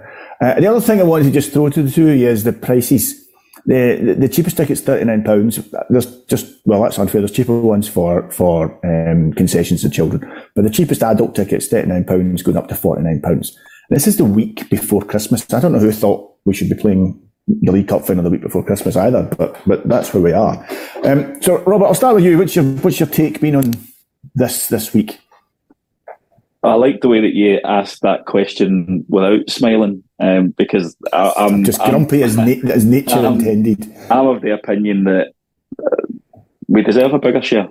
[0.41, 3.25] Uh, the other thing I wanted to just throw to the two is the prices.
[3.65, 5.87] The, the, the cheapest ticket's £39.
[5.89, 7.21] There's just, well, that's unfair.
[7.21, 10.31] There's cheaper ones for, for um, concessions to children.
[10.55, 13.57] But the cheapest adult ticket's £39 going up to £49.
[13.91, 15.53] This is the week before Christmas.
[15.53, 18.43] I don't know who thought we should be playing the League Cup final the week
[18.43, 20.67] before Christmas either, but but that's where we are.
[21.05, 22.39] Um, so, Robert, I'll start with you.
[22.39, 23.75] What's your what's your take been on
[24.35, 25.21] this this week?
[26.67, 31.65] I like the way that you asked that question without smiling, um, because I, am
[31.65, 33.95] just grumpy I'm, as, na- as nature I'm, intended.
[34.11, 35.33] I'm of the opinion that
[35.79, 37.69] uh, we deserve a bigger share.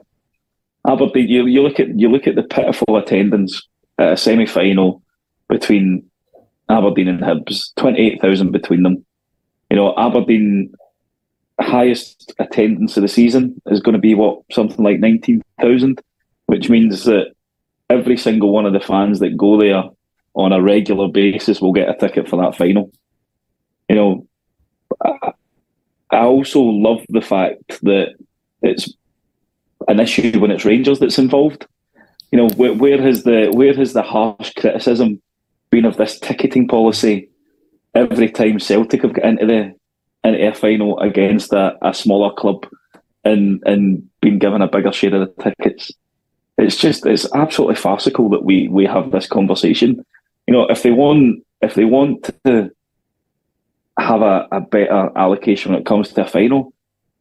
[0.88, 3.68] Aberdeen, you, you look at you look at the pitiful attendance
[3.98, 5.02] at a semi final
[5.50, 6.10] between
[6.70, 9.06] Aberdeen and Hibs, twenty eight thousand between them.
[9.70, 10.74] You know, Aberdeen
[11.60, 16.02] highest attendance of the season is going to be what something like nineteen thousand,
[16.46, 17.35] which means that
[17.90, 19.84] every single one of the fans that go there
[20.34, 22.92] on a regular basis will get a ticket for that final.
[23.90, 24.28] You know,
[25.02, 25.32] I,
[26.12, 28.16] also love the fact that
[28.62, 28.94] it's
[29.88, 31.68] an issue when it's Rangers that's involved.
[32.32, 35.22] You know, where, where has the where has the harsh criticism
[35.70, 37.30] been of this ticketing policy
[37.94, 39.76] every time Celtic have got into the
[40.28, 42.66] into a final against a, a smaller club
[43.24, 45.92] and and been given a bigger share of the tickets?
[46.58, 50.06] It's just it's absolutely farcical that we we have this conversation.
[50.48, 52.72] You know, if they want if they want to
[53.98, 56.74] have a, a better allocation when it comes to a final,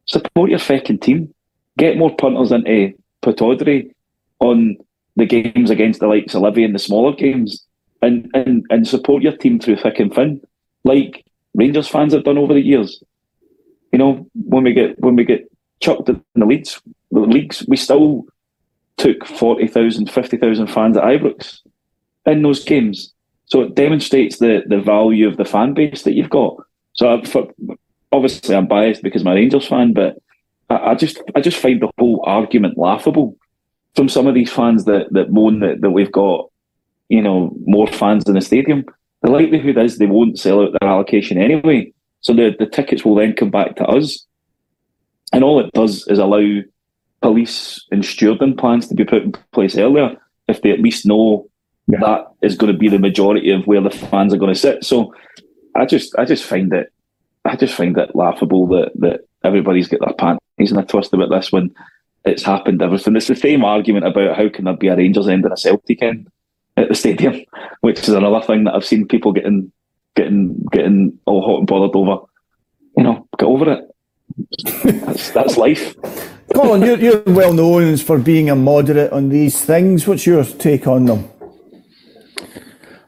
[0.05, 1.33] support your fucking team.
[1.77, 3.91] Get more punters into Pittodrie
[4.39, 4.77] on
[5.15, 7.65] the games against the likes of Livy and the smaller games
[8.01, 10.41] and, and, and support your team through thick and thin,
[10.83, 13.01] like Rangers fans have done over the years.
[13.91, 16.81] You know, when we get when we get chucked in the leads
[17.11, 18.25] the leagues, we still
[18.97, 21.59] took 40,000, 50,000 fans at Ibrox
[22.25, 23.13] in those games.
[23.45, 26.57] So it demonstrates the, the value of the fan base that you've got.
[26.93, 27.47] So for,
[28.11, 30.17] obviously I'm biased because I'm a Rangers fan, but
[30.69, 33.37] I, I, just I just find the whole argument laughable
[33.95, 36.49] from some of these fans that that moan that, that we've got,
[37.09, 38.85] you know, more fans in the stadium.
[39.21, 41.91] The likelihood is they won't sell out their allocation anyway.
[42.21, 44.25] So the, the tickets will then come back to us.
[45.31, 46.61] And all it does is allow
[47.25, 50.15] police and stewarding plans to be put in place earlier
[50.47, 51.49] if they at least know
[51.87, 51.97] yeah.
[51.99, 54.83] that is going to be the majority of where the fans are going to sit.
[54.83, 55.11] So
[55.75, 56.93] I just I just find it
[57.43, 61.31] I just find it laughable that that everybody's got their panties in a twist about
[61.31, 61.73] this when
[62.25, 63.15] it's happened everything.
[63.15, 66.03] It's the same argument about how can there be a Rangers end and a Celtic
[66.03, 66.27] end
[66.77, 67.41] at the stadium,
[67.81, 69.71] which is another thing that I've seen people getting
[70.15, 72.23] getting getting all hot and bothered over.
[72.95, 73.83] You know, get over it.
[75.05, 75.95] that's that's life.
[76.53, 80.07] Colin, you're, you're well known for being a moderate on these things.
[80.07, 81.29] What's your take on them?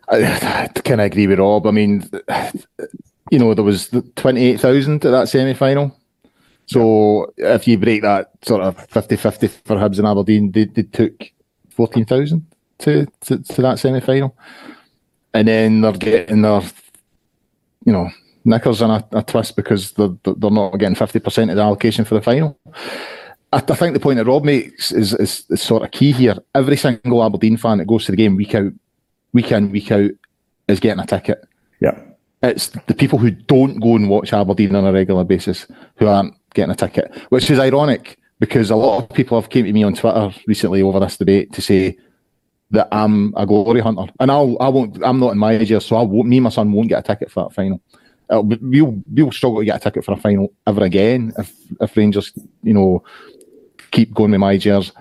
[0.10, 1.68] I, I kind agree with Rob.
[1.68, 2.10] I mean,
[3.32, 5.98] you know, there was 28,000 at that semi final.
[6.66, 10.84] So if you break that sort of 50 50 for Hibs and Aberdeen, they, they
[10.84, 11.32] took
[11.70, 12.46] 14,000
[12.80, 14.36] to, to, to that semi final.
[15.34, 16.62] And then they're getting their,
[17.86, 18.10] you know,
[18.44, 22.16] knickers in a, a twist because they're, they're not getting 50% of the allocation for
[22.16, 22.58] the final.
[23.54, 26.36] I, I think the point that Rob makes is, is, is sort of key here.
[26.54, 28.74] Every single Aberdeen fan that goes to the game week out,
[29.34, 30.12] week in, week out,
[30.68, 31.43] is getting a ticket.
[31.80, 31.98] Yeah.
[32.43, 36.36] It's the people who don't go and watch Aberdeen on a regular basis who aren't
[36.54, 39.84] getting a ticket, which is ironic because a lot of people have came to me
[39.84, 41.98] on Twitter recently over this debate to say
[42.72, 45.95] that I'm a glory hunter, and I'll I won't I'm not in my age, so
[45.95, 47.82] I won't, me and my son won't get a ticket for that final.
[48.30, 51.95] Be, we'll we'll struggle to get a ticket for a final ever again if if
[51.95, 53.04] Rangers you know
[53.92, 54.92] keep going with my jersey.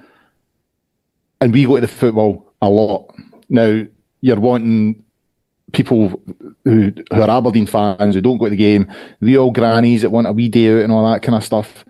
[1.40, 3.14] And we go to the football a lot
[3.48, 3.84] now.
[4.22, 5.04] You're wanting
[5.72, 6.20] people
[6.64, 10.10] who, who are Aberdeen fans who don't go to the game, the old grannies that
[10.10, 11.84] want a wee day out and all that kind of stuff,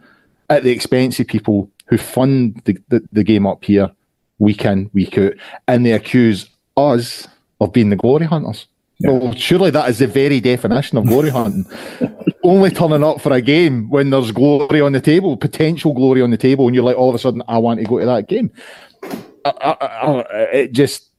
[0.50, 3.90] at the expense of people who fund the, the, the game up here
[4.38, 5.34] week in, week out,
[5.68, 7.28] and they accuse us
[7.60, 8.66] of being the glory hunters.
[8.98, 9.10] Yeah.
[9.10, 11.66] Well, surely that is the very definition of glory hunting.
[12.42, 16.30] Only turning up for a game when there's glory on the table, potential glory on
[16.30, 18.28] the table, and you're like, all of a sudden, I want to go to that
[18.28, 18.50] game.
[19.44, 20.20] I, I, I,
[20.52, 21.10] it just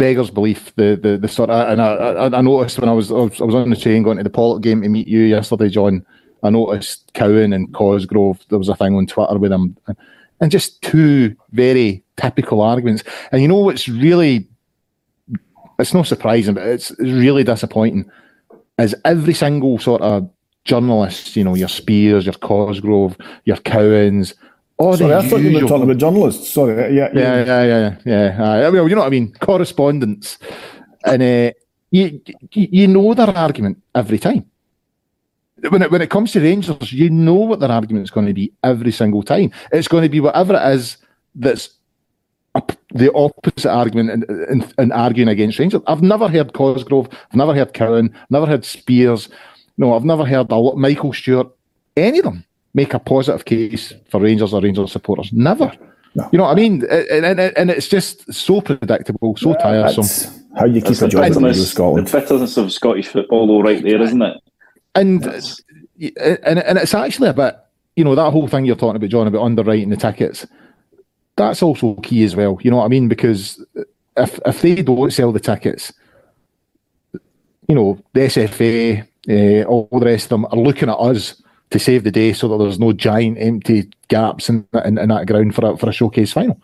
[0.00, 0.74] beggars belief.
[0.76, 3.44] The the the sort of and I, I, noticed when I was, I was I
[3.44, 6.04] was on the train going to the Pollok game to meet you yesterday, John.
[6.42, 8.40] I noticed Cowan and Cosgrove.
[8.48, 9.76] There was a thing on Twitter with them,
[10.40, 13.04] and just two very typical arguments.
[13.30, 14.48] And you know what's really
[15.80, 18.10] it's not surprising, but it's really disappointing.
[18.78, 20.30] Is every single sort of
[20.64, 24.34] journalist, you know, your Spiers, your Cosgrove, your Cowans,
[24.82, 26.48] Oh, Sorry, I thought you were talking about journalists.
[26.48, 28.34] Sorry, yeah, yeah, yeah, yeah, yeah.
[28.38, 28.68] yeah.
[28.68, 29.34] Uh, well, you know what I mean.
[29.38, 30.38] Correspondence,
[31.04, 31.52] and uh,
[31.90, 32.18] you
[32.54, 34.46] you know their argument every time.
[35.68, 38.32] When it when it comes to Rangers, you know what their argument is going to
[38.32, 39.52] be every single time.
[39.70, 40.96] It's going to be whatever it is
[41.34, 41.68] that's
[42.92, 45.82] the opposite argument and in, in, in, arguing against Rangers.
[45.86, 47.08] I've never heard Cosgrove.
[47.12, 48.14] I've never heard Cowan.
[48.30, 49.28] Never heard Spiers.
[49.78, 51.48] No, I've never heard a lot, Michael Stewart.
[51.96, 52.44] Any of them
[52.74, 55.32] make a positive case for Rangers or Rangers supporters.
[55.32, 55.72] Never.
[56.14, 56.28] No.
[56.32, 56.84] You know what I mean?
[56.90, 60.46] And, and, and it's just so predictable, so yeah, tiresome.
[60.56, 62.08] How you keep a job in Scotland.
[62.08, 64.36] The bitterness of Scottish football, all right there, isn't it?
[64.96, 67.56] And, and and it's actually a bit,
[67.94, 70.46] you know, that whole thing you're talking about, John, about underwriting the tickets.
[71.40, 72.58] That's also key as well.
[72.60, 73.08] You know what I mean?
[73.08, 73.64] Because
[74.14, 75.90] if if they don't sell the tickets,
[77.66, 81.78] you know, the SFA, uh, all the rest of them are looking at us to
[81.78, 85.54] save the day so that there's no giant empty gaps in, in, in that ground
[85.54, 86.60] for a, for a showcase final.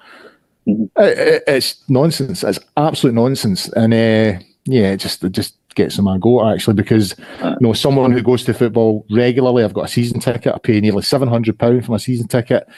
[0.68, 0.84] Mm-hmm.
[0.98, 2.44] It, it's nonsense.
[2.44, 3.68] It's absolute nonsense.
[3.68, 7.56] And uh, yeah, it just it just gets them a go actually because uh.
[7.58, 10.54] you know someone who goes to football regularly, I've got a season ticket.
[10.54, 12.68] I pay nearly seven hundred pound for my season ticket.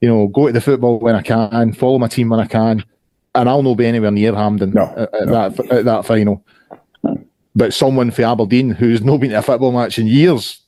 [0.00, 2.84] You know, go to the football when I can, follow my team when I can,
[3.34, 5.48] and I'll not be anywhere near Hampden no, at, at no.
[5.48, 6.44] that at that final.
[7.54, 10.60] But someone for Aberdeen who's not been to a football match in years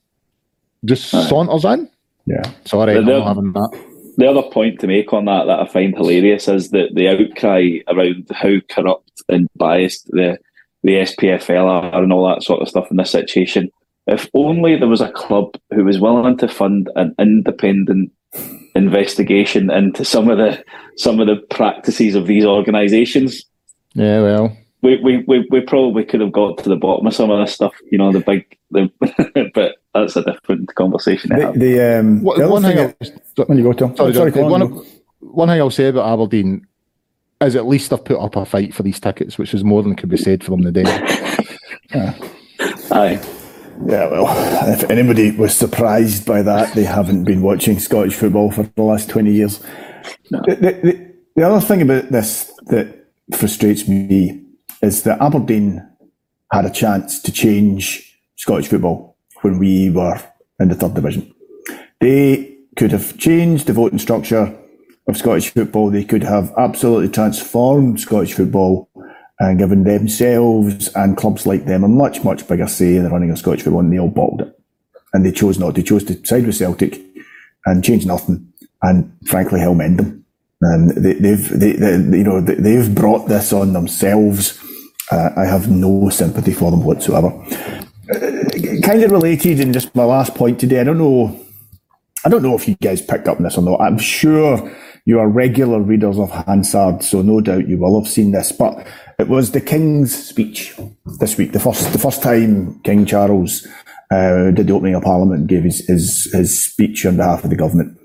[0.85, 1.29] just Aye.
[1.29, 1.89] saunters in.
[2.27, 2.43] Yeah.
[2.65, 3.85] Sorry, the, I'm having that.
[4.17, 7.79] The other point to make on that that I find hilarious is that the outcry
[7.89, 10.39] around how corrupt and biased the
[10.83, 13.71] the SPFL are and all that sort of stuff in this situation.
[14.07, 18.11] If only there was a club who was willing to fund an independent
[18.85, 20.63] investigation into some of the
[20.97, 23.45] some of the practices of these organisations.
[23.95, 27.31] Yeah, well, we, we, we, we probably could have got to the bottom of some
[27.31, 28.91] of this stuff, you know, the big, the,
[29.55, 31.31] but that's a different conversation.
[31.31, 34.85] The, the, um, the one thing, I'll, when you go to, sorry, sorry, one,
[35.21, 36.67] one thing I'll say about Aberdeen
[37.43, 39.97] is at least they've put up a fight for these tickets, which is more than
[39.97, 40.83] could be said for them today.
[41.95, 42.15] yeah.
[42.91, 43.40] Aye.
[43.87, 48.65] Yeah, well, if anybody was surprised by that, they haven't been watching Scottish football for
[48.65, 49.61] the last 20 years.
[50.31, 50.43] No.
[50.47, 54.45] The, the, the other thing about this that frustrates me
[54.83, 55.87] is that Aberdeen
[56.53, 60.21] had a chance to change Scottish football when we were
[60.59, 61.33] in the third division.
[62.01, 64.57] They could have changed the voting structure
[65.07, 65.91] of Scottish football.
[65.91, 68.90] They could have absolutely transformed Scottish football
[69.41, 73.31] and given themselves and clubs like them a much, much bigger say in the running
[73.31, 74.61] of Scottish football, and they all bottled it.
[75.13, 75.75] And they chose not.
[75.75, 77.01] They chose to side with Celtic
[77.67, 80.25] and change nothing, and frankly, hell mend them.
[80.61, 84.61] And they, have they, they, you know, they've brought this on themselves.
[85.11, 87.29] Uh, I have no sympathy for them whatsoever.
[88.15, 90.81] Uh, kind of related, and just my last point today.
[90.81, 91.45] I don't know.
[92.27, 93.81] I don't know if you guys picked up on this or not.
[93.81, 94.71] I'm sure
[95.07, 98.53] you are regular readers of Hansard, so no doubt you will have seen this.
[98.53, 98.87] But
[99.21, 100.75] it was the King's speech
[101.21, 103.67] this week, the first the first time King Charles
[104.11, 107.51] uh, did the opening of Parliament and gave his, his, his speech on behalf of
[107.51, 107.97] the government.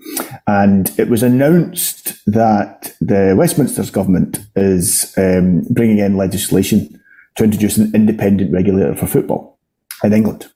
[0.45, 7.01] And it was announced that the Westminster's government is um, bringing in legislation
[7.36, 9.57] to introduce an independent regulator for football
[10.03, 10.51] in England.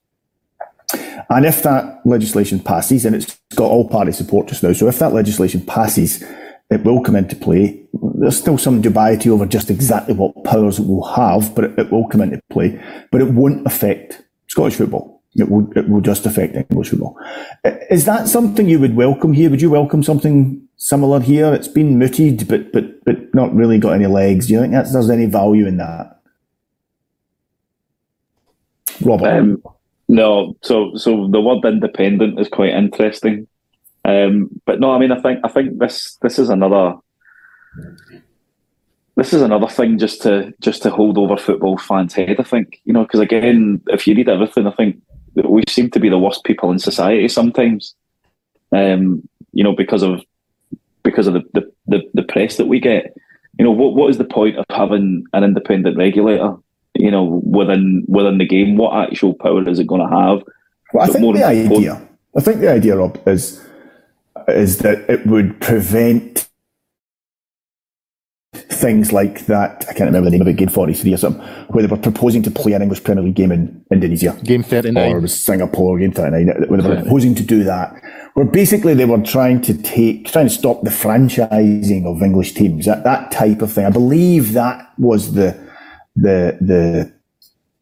[1.32, 5.00] And if that legislation passes, and it's got all party support just now, so if
[5.00, 6.24] that legislation passes,
[6.70, 7.84] it will come into play.
[7.94, 11.92] There's still some dubiety over just exactly what powers it will have, but it, it
[11.92, 12.80] will come into play.
[13.12, 15.24] But it won't affect Scottish football.
[15.36, 17.18] It will, it will just affect English football.
[17.90, 19.50] Is that something you would welcome here?
[19.50, 21.54] Would you welcome something similar here?
[21.54, 24.48] It's been mooted, but but but not really got any legs.
[24.48, 26.20] Do you think that there's any value in that?
[29.02, 29.30] Robert.
[29.30, 29.64] Um,
[30.08, 33.48] no, so so the word independent is quite interesting.
[34.06, 36.96] Um, but no, I mean, I think I think this this is another
[39.16, 42.38] this is another thing just to just to hold over football fans' head.
[42.40, 45.02] I think you know because again, if you read everything, I think
[45.36, 47.96] we seem to be the worst people in society sometimes.
[48.72, 50.22] Um, you know, because of
[51.04, 53.16] because of the, the, the, the press that we get.
[53.58, 56.56] You know, what what is the point of having an independent regulator?
[56.94, 60.44] You know, within within the game, what actual power is it going to have?
[60.94, 62.02] Well, I but think the idea,
[62.38, 63.62] I think the idea, Rob, is
[64.56, 66.50] is that it would prevent
[68.54, 69.86] things like that.
[69.90, 72.42] I can't remember the name of it, Game 43 or something, where they were proposing
[72.44, 74.38] to play an English Premier League game in Indonesia.
[74.44, 75.16] Game 39.
[75.16, 77.94] Or Singapore, Game 39, where they were proposing to do that.
[78.34, 82.86] Where basically they were trying to take, trying to stop the franchising of English teams,
[82.86, 83.86] that, that type of thing.
[83.86, 85.58] I believe that was the,
[86.16, 87.14] the, the,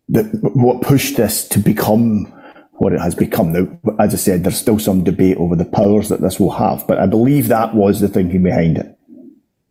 [0.09, 2.34] the, what pushed this to become
[2.78, 3.51] what it has become.
[3.51, 3.67] Now,
[3.99, 6.99] as I said, there's still some debate over the powers that this will have, but
[6.99, 8.97] I believe that was the thinking behind it.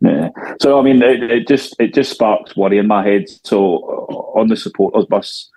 [0.01, 0.31] Yeah.
[0.61, 3.25] So I mean, it, it just it just sparks worry in my head.
[3.45, 3.77] So
[4.11, 5.51] uh, on the supporters bus,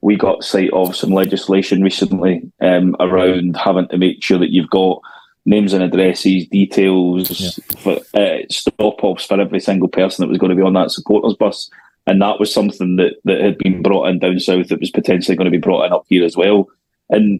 [0.00, 4.70] we got sight of some legislation recently um, around having to make sure that you've
[4.70, 5.00] got
[5.46, 7.50] names and addresses, details, yeah.
[7.78, 10.90] for, uh, stop offs for every single person that was going to be on that
[10.90, 11.70] supporters bus.
[12.06, 15.36] And that was something that, that had been brought in down south that was potentially
[15.36, 16.68] going to be brought in up here as well.
[17.10, 17.38] And,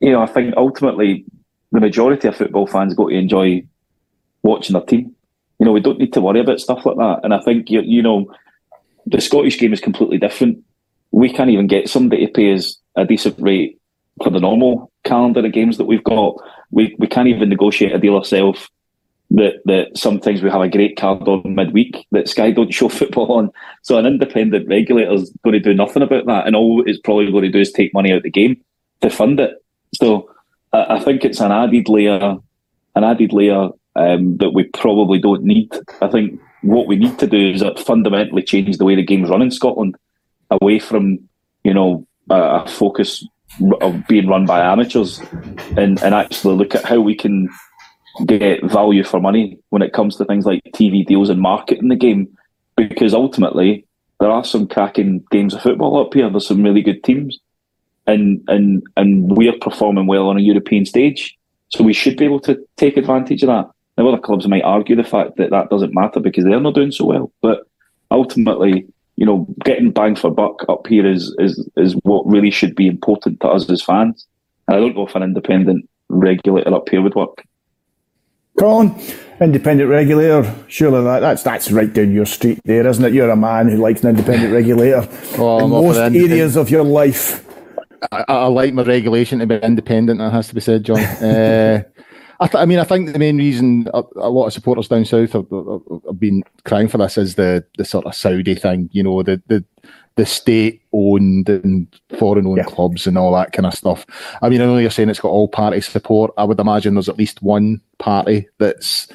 [0.00, 1.24] you know, I think ultimately
[1.72, 3.64] the majority of football fans go to enjoy
[4.42, 5.14] watching their team.
[5.58, 7.20] You know, we don't need to worry about stuff like that.
[7.22, 8.32] And I think, you, you know,
[9.06, 10.62] the Scottish game is completely different.
[11.10, 13.78] We can't even get somebody to pay us a decent rate
[14.22, 16.36] for the normal calendar of games that we've got.
[16.70, 18.68] We we can't even negotiate a deal ourselves
[19.30, 23.32] that that sometimes we have a great card on midweek that Sky don't show football
[23.32, 23.50] on.
[23.82, 27.30] So an independent regulator is going to do nothing about that, and all it's probably
[27.30, 28.62] going to do is take money out of the game
[29.00, 29.62] to fund it.
[29.94, 30.30] So
[30.72, 32.36] I, I think it's an added layer,
[32.94, 35.72] an added layer um, that we probably don't need.
[36.00, 39.42] I think what we need to do is fundamentally change the way the game's run
[39.42, 39.96] in Scotland,
[40.50, 41.18] away from
[41.64, 43.26] you know a focus
[43.80, 45.20] of being run by amateurs,
[45.76, 47.48] and and actually look at how we can
[48.26, 51.96] get value for money when it comes to things like TV deals and marketing the
[51.96, 52.28] game,
[52.76, 53.86] because ultimately
[54.20, 56.28] there are some cracking games of football up here.
[56.28, 57.38] There's some really good teams
[58.06, 61.36] and and and we're performing well on a European stage.
[61.68, 63.70] So we should be able to take advantage of that.
[63.96, 66.90] Now, other clubs might argue the fact that that doesn't matter because they're not doing
[66.90, 67.32] so well.
[67.42, 67.60] But
[68.10, 68.86] ultimately,
[69.16, 72.86] you know, getting bang for buck up here is is is what really should be
[72.86, 74.26] important to us as fans.
[74.66, 77.44] And I don't know if an independent regulator up here would work.
[78.58, 78.94] Colin,
[79.40, 80.54] independent regulator.
[80.68, 83.12] Surely that, that's that's right down your street there, isn't it?
[83.12, 87.46] You're a man who likes an independent regulator well, in most areas of your life.
[88.12, 90.18] I, I, like my regulation to be independent.
[90.18, 91.00] That has to be said, John.
[91.00, 91.82] uh,
[92.40, 95.04] I, th- I, mean, I think the main reason a, a lot of supporters down
[95.04, 98.88] south have, have, been crying for this is the the sort of Saudi thing.
[98.92, 99.62] You know, the the
[100.16, 101.86] the state owned and
[102.18, 102.64] foreign owned yeah.
[102.64, 104.06] clubs and all that kind of stuff.
[104.40, 106.32] I mean, I know you're saying it's got all party support.
[106.38, 109.08] I would imagine there's at least one party that's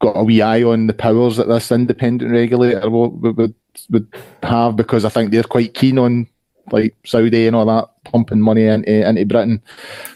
[0.00, 3.54] got a wee eye on the powers that this independent regulator would, would,
[3.90, 6.28] would have because I think they're quite keen on
[6.70, 9.62] like Saudi and all that pumping money into, into Britain.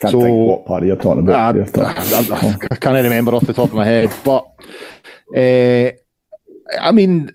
[0.00, 1.56] Can't so, think what party you're talking about.
[1.56, 4.46] I, I, I, can't remember off the top of my head, but
[5.36, 5.90] uh,
[6.80, 7.30] I mean,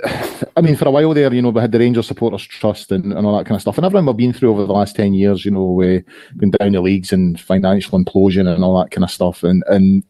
[0.55, 3.14] I mean, for a while there, you know, we had the Rangers Supporters Trust and,
[3.14, 5.14] and all that kind of stuff, and everything we've been through over the last ten
[5.14, 6.03] years, you know, we've
[6.38, 10.03] been down the leagues and financial implosion and all that kind of stuff, and and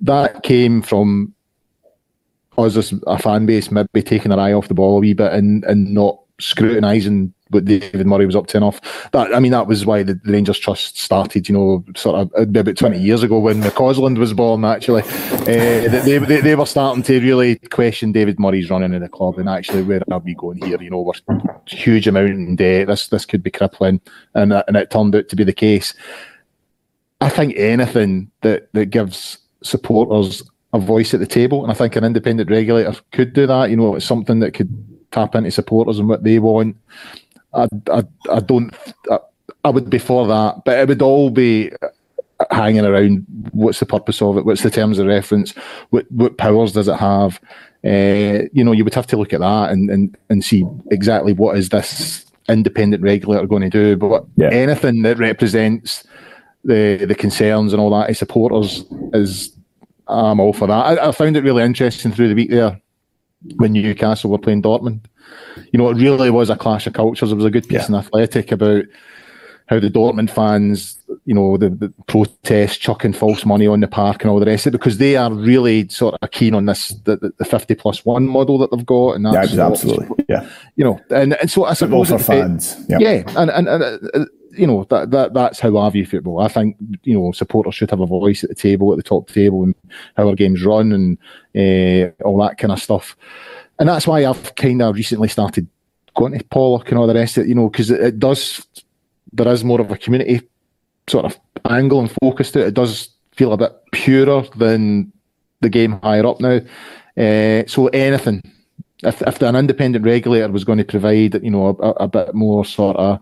[0.00, 1.34] that came from
[2.56, 5.32] us as a fan base maybe taking our eye off the ball a wee bit
[5.32, 8.80] and and not scrutinising what David Murray was up to off,
[9.12, 11.48] That I mean, that was why the, the Rangers Trust started.
[11.48, 14.64] You know, sort of uh, about twenty years ago when McCausland was born.
[14.64, 19.08] Actually, uh, they, they, they were starting to really question David Murray's running in the
[19.08, 20.80] club and actually where are we going here?
[20.82, 21.12] You know, we're
[21.66, 22.88] huge amount in debt.
[22.88, 24.00] This this could be crippling,
[24.34, 25.94] and and it turned out to be the case.
[27.20, 30.42] I think anything that that gives supporters
[30.72, 33.70] a voice at the table, and I think an independent regulator could do that.
[33.70, 34.72] You know, it's something that could
[35.12, 36.76] tap into supporters and what they want.
[37.54, 38.74] I, I, I don't.
[39.10, 39.18] I,
[39.64, 41.70] I would be for that, but it would all be
[42.50, 43.24] hanging around.
[43.52, 44.44] What's the purpose of it?
[44.44, 45.52] What's the terms of reference?
[45.90, 47.40] What what powers does it have?
[47.84, 51.34] Uh, you know, you would have to look at that and, and, and see exactly
[51.34, 53.94] what is this independent regulator going to do.
[53.96, 54.48] But yeah.
[54.50, 56.04] anything that represents
[56.64, 59.54] the the concerns and all that of supporters is
[60.08, 60.72] I'm all for that.
[60.72, 62.80] I, I found it really interesting through the week there
[63.56, 65.04] when Newcastle were playing Dortmund
[65.72, 67.32] you know, it really was a clash of cultures.
[67.32, 67.86] It was a good piece yeah.
[67.88, 68.84] in Athletic about
[69.66, 74.22] how the Dortmund fans, you know, the, the protest, chucking false money on the park
[74.22, 76.88] and all the rest of it, because they are really sort of keen on this,
[77.04, 79.12] the, the 50 plus one model that they've got.
[79.12, 80.24] And that's yeah, absolutely.
[80.28, 80.48] Yeah.
[80.76, 82.10] You know, and, and so I suppose.
[82.10, 82.76] for fans.
[82.88, 82.98] Yeah.
[83.00, 83.22] yeah.
[83.36, 86.40] And, and, and uh, you know, that, that that's how I view football.
[86.40, 89.30] I think, you know, supporters should have a voice at the table, at the top
[89.30, 89.74] table, and
[90.16, 91.18] how our games run and
[91.56, 93.16] uh, all that kind of stuff
[93.78, 95.66] and that's why I've kind of recently started
[96.14, 98.66] going to Pollok and all the rest of it, you know, because it, it, does,
[99.32, 100.42] there is more of a community
[101.08, 102.68] sort of angle and focus to it.
[102.68, 105.12] It does feel a bit purer than
[105.60, 106.60] the game higher up now.
[107.16, 108.42] Uh, so anything,
[109.02, 112.64] if, if an independent regulator was going to provide, you know, a, a bit more
[112.64, 113.20] sort of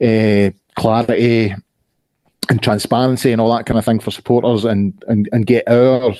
[0.00, 1.54] uh, clarity
[2.48, 6.14] and transparency and all that kind of thing for supporters and, and, and get our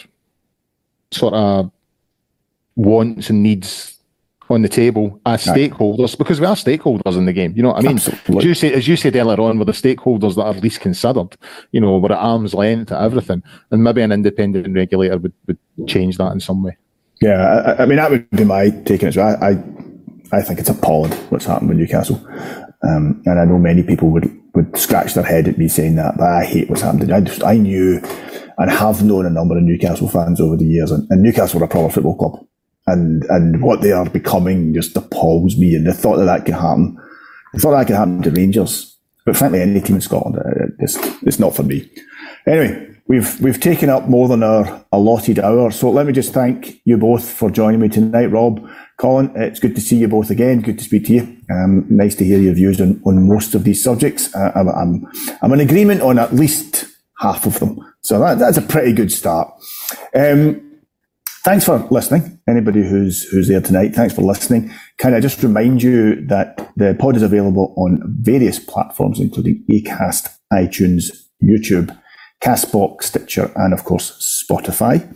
[1.11, 1.71] sort of
[2.79, 3.99] wants and needs
[4.51, 7.53] on the table as stakeholders because we are stakeholders in the game.
[7.55, 7.99] You know what I mean?
[7.99, 11.37] As you, say, as you said earlier on, we're the stakeholders that are least considered.
[11.73, 15.59] You know, we're at arm's length to everything, and maybe an independent regulator would, would
[15.87, 16.77] change that in some way.
[17.21, 19.19] Yeah, I, I mean that would be my take on it.
[19.19, 22.25] I, I, I think it's appalling what's happened with Newcastle,
[22.85, 26.17] um, and I know many people would would scratch their head at me saying that,
[26.17, 27.13] but I hate what's happened.
[27.13, 28.01] I just I knew
[28.57, 31.65] and have known a number of Newcastle fans over the years, and, and Newcastle are
[31.65, 32.49] a proper football club
[32.91, 35.75] and and what they are becoming just appalls me.
[35.75, 36.99] And the thought that that could happen,
[37.53, 40.97] the thought that could happen to Rangers, but frankly, any team in Scotland, uh, it's
[41.23, 41.91] it's not for me.
[42.47, 46.81] Anyway, we've we've taken up more than our allotted hour, so let me just thank
[46.85, 48.67] you both for joining me tonight, Rob.
[48.99, 50.61] Colin, it's good to see you both again.
[50.61, 51.37] Good to speak to you.
[51.51, 54.35] Um, nice to hear your views on, on most of these subjects.
[54.35, 55.07] Uh, I'm, I'm,
[55.41, 56.85] I'm in agreement on at least
[57.21, 57.79] half of them.
[58.01, 59.53] So that, that's a pretty good start.
[60.15, 60.68] Um,
[61.49, 62.39] thanks for listening.
[62.47, 64.71] Anybody who's who's there tonight, thanks for listening.
[64.99, 70.29] Can I just remind you that the pod is available on various platforms, including Acast,
[70.53, 71.05] iTunes,
[71.43, 71.97] YouTube,
[72.43, 75.11] Castbox, Stitcher, and of course Spotify.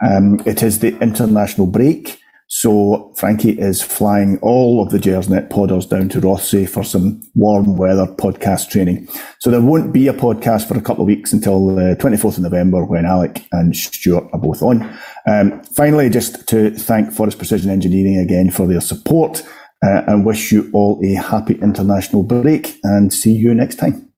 [0.00, 2.20] Um, it is the international break.
[2.54, 7.78] So Frankie is flying all of the Gersnet podders down to Rothesay for some warm
[7.78, 9.08] weather podcast training.
[9.38, 12.42] So there won't be a podcast for a couple of weeks until the 24th of
[12.42, 14.82] November when Alec and Stuart are both on.
[15.26, 19.42] Um, finally, just to thank Forrest Precision Engineering again for their support
[19.82, 24.11] uh, and wish you all a happy international break and see you next time.